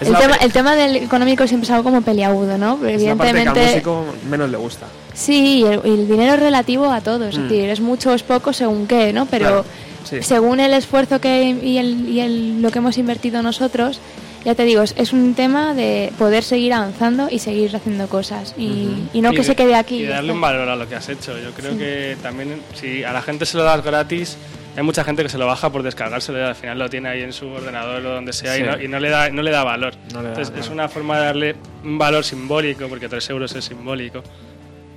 [0.00, 2.74] Es El tema, el tema del económico siempre es algo como peliagudo, ¿no?
[2.86, 4.86] Es la parte que al evidentemente, músico menos le gusta.
[5.14, 7.42] sí, y el, y el dinero es relativo a todo, es Mm.
[7.48, 9.26] decir, es mucho o es poco según qué, ¿no?
[9.26, 9.64] Pero Claro,
[10.08, 10.22] sí.
[10.22, 14.00] según el esfuerzo que y, el, y el- lo que hemos invertido nosotros,
[14.44, 18.54] ya te digo, es, es un tema de poder seguir avanzando y seguir haciendo cosas
[18.58, 20.02] y, y no Y que de- se quede aquí.
[20.02, 21.38] Y darle un valor a lo que has hecho.
[21.38, 24.36] Yo creo que también, si a la gente se lo das gratis,
[24.76, 27.22] hay mucha gente que se lo baja por descargárselo y al final lo tiene ahí
[27.22, 29.62] en su ordenador o donde sea y, no, y no le da, no le da
[29.62, 29.94] valor.
[30.12, 33.54] No le da Entonces, es una forma de darle un valor simbólico, porque 3 euros
[33.54, 34.22] es simbólico,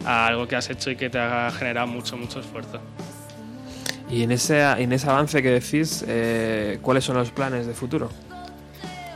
[0.05, 2.79] a algo que has hecho y que te ha generado mucho, mucho esfuerzo.
[4.09, 8.09] Y en ese, en ese avance que decís, eh, ¿cuáles son los planes de futuro?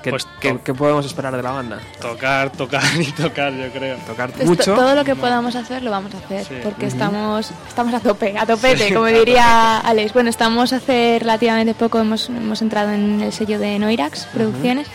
[0.04, 1.80] ¿Qué, Pues qué- podemos esperar de la banda?
[2.02, 3.98] Tocar, tocar y tocar, yo creo.
[4.00, 4.74] Tocar Pues mucho.
[4.76, 6.56] todo lo que podamos hacer lo vamos a hacer Sí.
[6.64, 11.18] porque estamos estamos a tope a topete Sí, como a diría Alex bueno estamos hace
[11.20, 14.88] relativamente poco hemos, hemos entrado en el sello de Noirax Producciones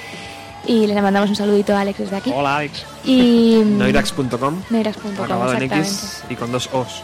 [0.66, 2.84] y le mandamos un saludito a Alex desde aquí Hola, Alex.
[3.04, 7.02] y Noirax.com, Noirax.com acabado en exactamente X y con dos O's.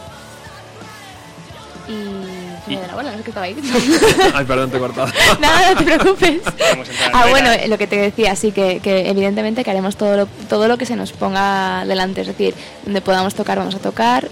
[2.67, 3.55] Y me da la bola no sé qué estaba ahí
[4.33, 5.07] Ay, perdón, te he cortado.
[5.39, 6.41] Nada, no te preocupes.
[7.13, 10.25] Ah, bueno, eh, lo que te decía, sí, que, que evidentemente que haremos todo lo,
[10.47, 12.53] todo lo que se nos ponga delante, es decir,
[12.85, 14.29] donde podamos tocar, vamos a tocar.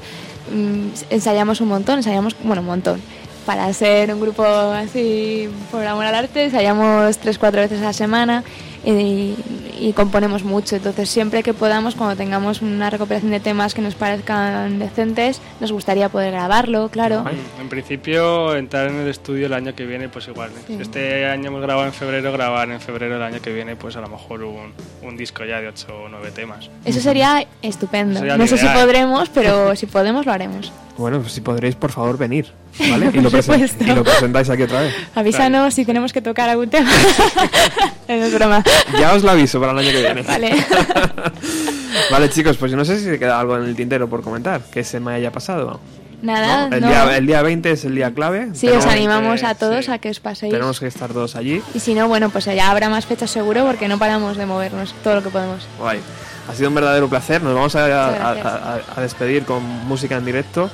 [0.54, 3.02] Mm, ensayamos un montón, ensayamos, bueno, un montón.
[3.46, 7.94] Para ser un grupo así, por amor al arte, ensayamos tres, cuatro veces a la
[7.94, 8.44] semana
[8.86, 9.36] y,
[9.80, 10.76] y componemos mucho.
[10.76, 15.72] Entonces, siempre que podamos, cuando tengamos una recopilación de temas que nos parezcan decentes, nos
[15.72, 17.26] gustaría poder grabarlo, claro.
[17.60, 20.52] En principio, entrar en el estudio el año que viene, pues igual.
[20.52, 20.62] ¿eh?
[20.68, 20.76] Sí.
[20.76, 23.96] Si Este año hemos grabado en febrero, grabar en febrero el año que viene, pues
[23.96, 26.70] a lo mejor un, un disco ya de 8 o 9 temas.
[26.86, 28.20] Eso sería estupendo.
[28.20, 30.72] Sería no sé si podremos, pero si podemos lo haremos.
[30.98, 32.52] Bueno, pues si podréis, por favor, venir.
[32.80, 33.12] ¿Vale?
[33.12, 34.94] Lo, y lo presentáis aquí otra vez.
[35.16, 36.90] Avísanos si tenemos que tocar algún tema.
[38.08, 38.64] es broma.
[39.00, 40.22] Ya os lo aviso para el año que viene.
[40.24, 40.52] Vale.
[42.12, 44.84] Vale, chicos, pues yo no sé si queda algo en el tintero por comentar que
[44.84, 45.80] se me haya pasado.
[46.22, 46.76] Nada, ¿no?
[46.76, 46.88] El, no.
[46.88, 48.50] Día, el día 20 es el día clave.
[48.54, 49.92] Sí, Tenemos- os animamos a todos sí.
[49.92, 50.54] a que os paséis.
[50.54, 51.62] Tenemos que estar todos allí.
[51.74, 54.94] Y si no, bueno, pues ya habrá más fechas seguro porque no paramos de movernos
[55.04, 55.66] todo lo que podemos.
[55.80, 56.00] Guay.
[56.50, 57.42] Ha sido un verdadero placer.
[57.42, 60.70] Nos vamos a, a- a- a despedir con música en directo.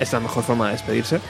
[0.00, 1.20] Es la mejor forma de despedirse.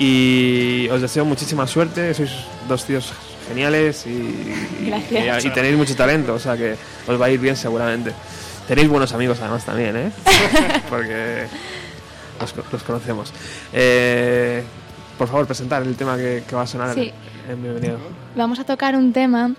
[0.00, 2.12] Y os deseo muchísima suerte.
[2.14, 2.30] Sois
[2.68, 3.12] dos tíos
[3.48, 6.34] geniales y, y- y tenéis mucho talento.
[6.34, 6.74] O sea que
[7.06, 8.12] os va a ir bien seguramente.
[8.66, 10.10] Tenéis buenos amigos además también, ¿eh?
[10.90, 11.44] Porque
[12.40, 13.32] los, los conocemos.
[13.72, 14.62] Eh,
[15.16, 17.10] por favor, presentar el tema que, que va a sonar Sí.
[17.50, 17.98] en Bienvenido.
[18.36, 19.52] Vamos a tocar un tema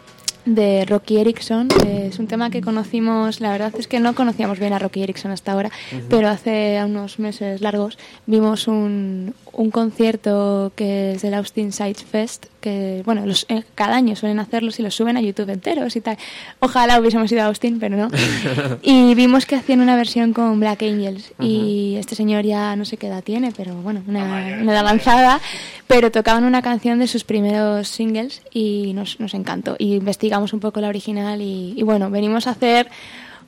[0.46, 1.68] de Rocky Erickson.
[1.86, 5.04] eh, es un tema que conocimos, la verdad es que no conocíamos bien a Rocky
[5.04, 5.70] Erickson hasta ahora,
[6.10, 12.48] pero hace unos meses largos vimos un, un concierto que es del Austin Sides Fest,
[12.62, 16.02] que bueno, los, eh, cada año suelen hacerlos y los suben a YouTube enteros y
[16.02, 16.18] tal.
[16.60, 18.10] Ojalá hubiésemos ido a Austin, pero no.
[18.82, 22.98] y vimos que hacían una versión con Black Angels y este señor ya no sé
[22.98, 24.24] qué edad tiene, pero bueno, una,
[24.62, 25.42] una edad avanzada,
[25.88, 29.76] pero tocaban una canción de sus primeros singles y nos, nos encantó.
[29.80, 32.90] Y investigamos un poco la original y, y bueno, venimos a hacer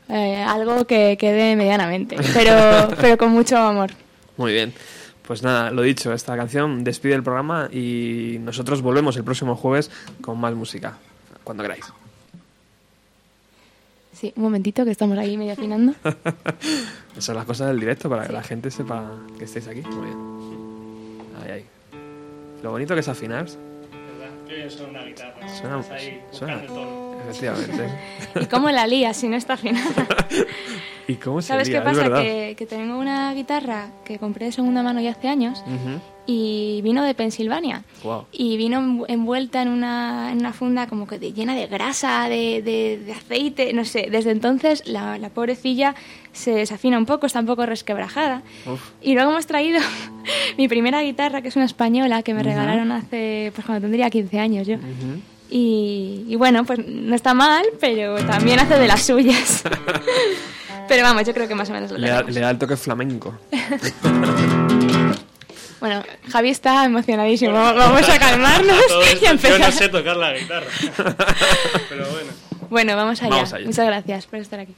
[0.09, 3.91] eh, algo que quede medianamente, pero, pero con mucho amor.
[4.35, 4.73] Muy bien.
[5.31, 9.89] Pues nada, lo dicho, esta canción despide el programa y nosotros volvemos el próximo jueves
[10.19, 10.97] con más música,
[11.45, 11.85] cuando queráis.
[14.11, 15.93] Sí, un momentito que estamos ahí medio afinando.
[17.13, 19.79] Esas son las cosas del directo para que la gente sepa que estáis aquí.
[19.83, 20.17] Muy bien.
[21.41, 21.65] Ahí, ahí.
[22.61, 23.45] Lo bonito que es afinar.
[24.49, 25.47] Que suena una guitarra.
[25.47, 25.81] Suena,
[26.33, 26.61] suena.
[26.61, 27.10] el tono.
[27.29, 27.89] Efectivamente.
[28.41, 30.05] ¿Y cómo la lía si no está afinada?
[31.07, 31.79] ¿Y cómo se ¿Sabes lía?
[31.79, 32.21] qué pasa?
[32.21, 35.99] Que, que tengo una guitarra que compré de segunda mano ya hace años Ujú.
[36.25, 37.83] y vino de Pensilvania.
[38.01, 38.25] Guau.
[38.31, 42.29] Y vino envu- envuelta en una, en una funda como que de- llena de grasa,
[42.29, 44.07] de, de- de aceite, no sé.
[44.09, 45.95] Desde entonces la, la pobrecilla
[46.31, 48.43] se desafina un poco, está un poco resquebrajada.
[48.65, 48.81] Uf.
[49.01, 49.81] Y luego hemos traído
[50.57, 54.39] mi primera guitarra, que es una española, que me regalaron hace, pues cuando tendría 15
[54.39, 54.75] años yo.
[54.75, 55.19] Ujú.
[55.53, 59.63] Y, y bueno, pues no está mal, pero también hace de las suyas.
[60.87, 62.77] pero vamos, yo creo que más o menos lo Le da, le da el toque
[62.77, 63.37] flamenco.
[65.81, 67.53] Bueno, Javi está emocionadísimo.
[67.53, 68.77] Vamos a calmarnos
[69.19, 69.59] y a empezar.
[69.59, 70.67] Yo no sé tocar la guitarra.
[71.89, 72.31] Pero bueno.
[72.69, 73.31] Bueno, vamos allá.
[73.31, 73.65] Vamos allá.
[73.65, 74.75] Muchas gracias por estar aquí.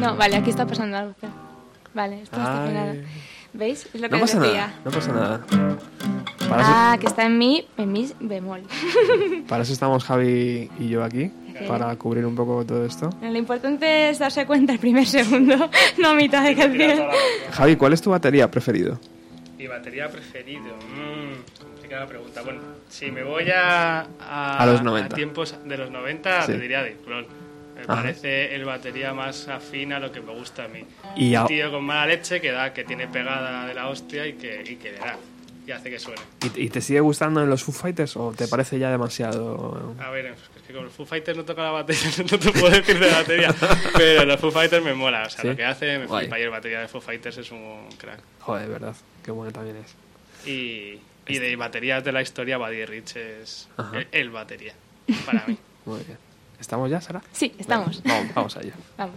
[0.00, 1.14] No, vale, aquí está pasando algo.
[1.94, 2.64] Vale, esto está Ay.
[2.68, 2.94] afinado.
[3.52, 3.88] ¿Veis?
[3.94, 4.66] Es lo que No pasa decía.
[4.66, 5.40] nada, no pasa nada.
[6.48, 8.60] Para, Ah, que está en mi, en mi bemol.
[8.60, 11.30] eso, para eso estamos Javi y yo aquí,
[11.68, 13.10] para cubrir un poco todo esto.
[13.22, 17.06] Lo importante es darse cuenta el primer segundo, no a mitad de canción.
[17.52, 18.98] Javi, ¿cuál es tu batería preferido?
[19.56, 20.74] Mi batería preferido.
[20.94, 22.42] Mmm, complicada pregunta.
[22.42, 25.14] Bueno, si me voy a, a, A los 90.
[25.14, 26.52] tiempos de los 90, Sí.
[26.52, 27.26] te diría Dave Grohl.
[27.76, 30.84] Me parece el batería más afín a lo que me gusta a mí.
[31.16, 34.34] Y Un tío con mala leche que da, que tiene pegada de la hostia y
[34.34, 35.16] que, y que le da.
[35.66, 36.20] Y hace que suene.
[36.56, 39.94] ¿Y, te sigue gustando en los Foo Fighters o te parece ya demasiado...?
[39.98, 42.68] A ver, es que con los Foo Fighters no toca la batería, no te puedo
[42.68, 43.54] decir de batería.
[43.96, 45.24] pero los Foo Fighters me mola.
[45.26, 45.48] O sea, ¿Sí?
[45.48, 46.24] lo que hace me Guay.
[46.24, 46.38] flipa.
[46.38, 48.20] Y el batería de Foo Fighters es un crack.
[48.40, 48.94] Joder, de verdad,
[49.24, 49.94] qué bueno también es.
[50.46, 54.74] Y, y de baterías de la historia, Buddy Rich es el, el batería,
[55.24, 55.56] para mí.
[55.86, 56.18] Muy bien.
[56.60, 57.22] ¿Estamos ya, Sara?
[57.32, 58.02] Sí, estamos.
[58.02, 58.72] Venga, vamos, vamos allá.
[58.96, 59.16] Vamos.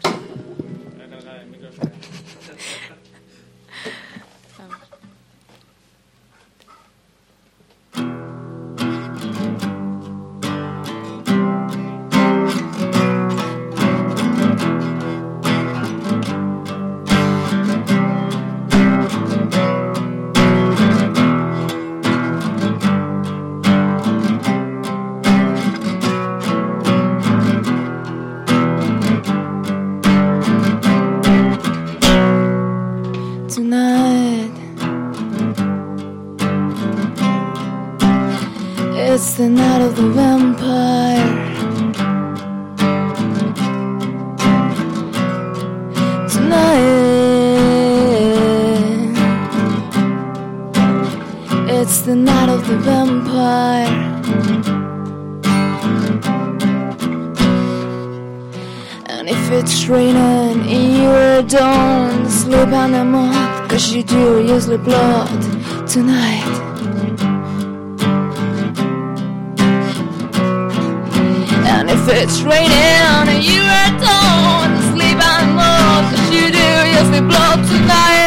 [33.58, 34.52] Tonight.
[38.96, 41.34] It's the night of the vampire.
[46.30, 46.78] Tonight.
[51.80, 54.57] It's the night of the vampire.
[59.60, 65.42] It's raining and you don't sleep anymore, cause you do usually blood
[65.88, 66.46] tonight.
[71.74, 72.72] And if it's raining
[73.34, 73.66] and you
[74.06, 76.68] don't sleep anymore, cause you do
[77.00, 78.27] usually blood tonight.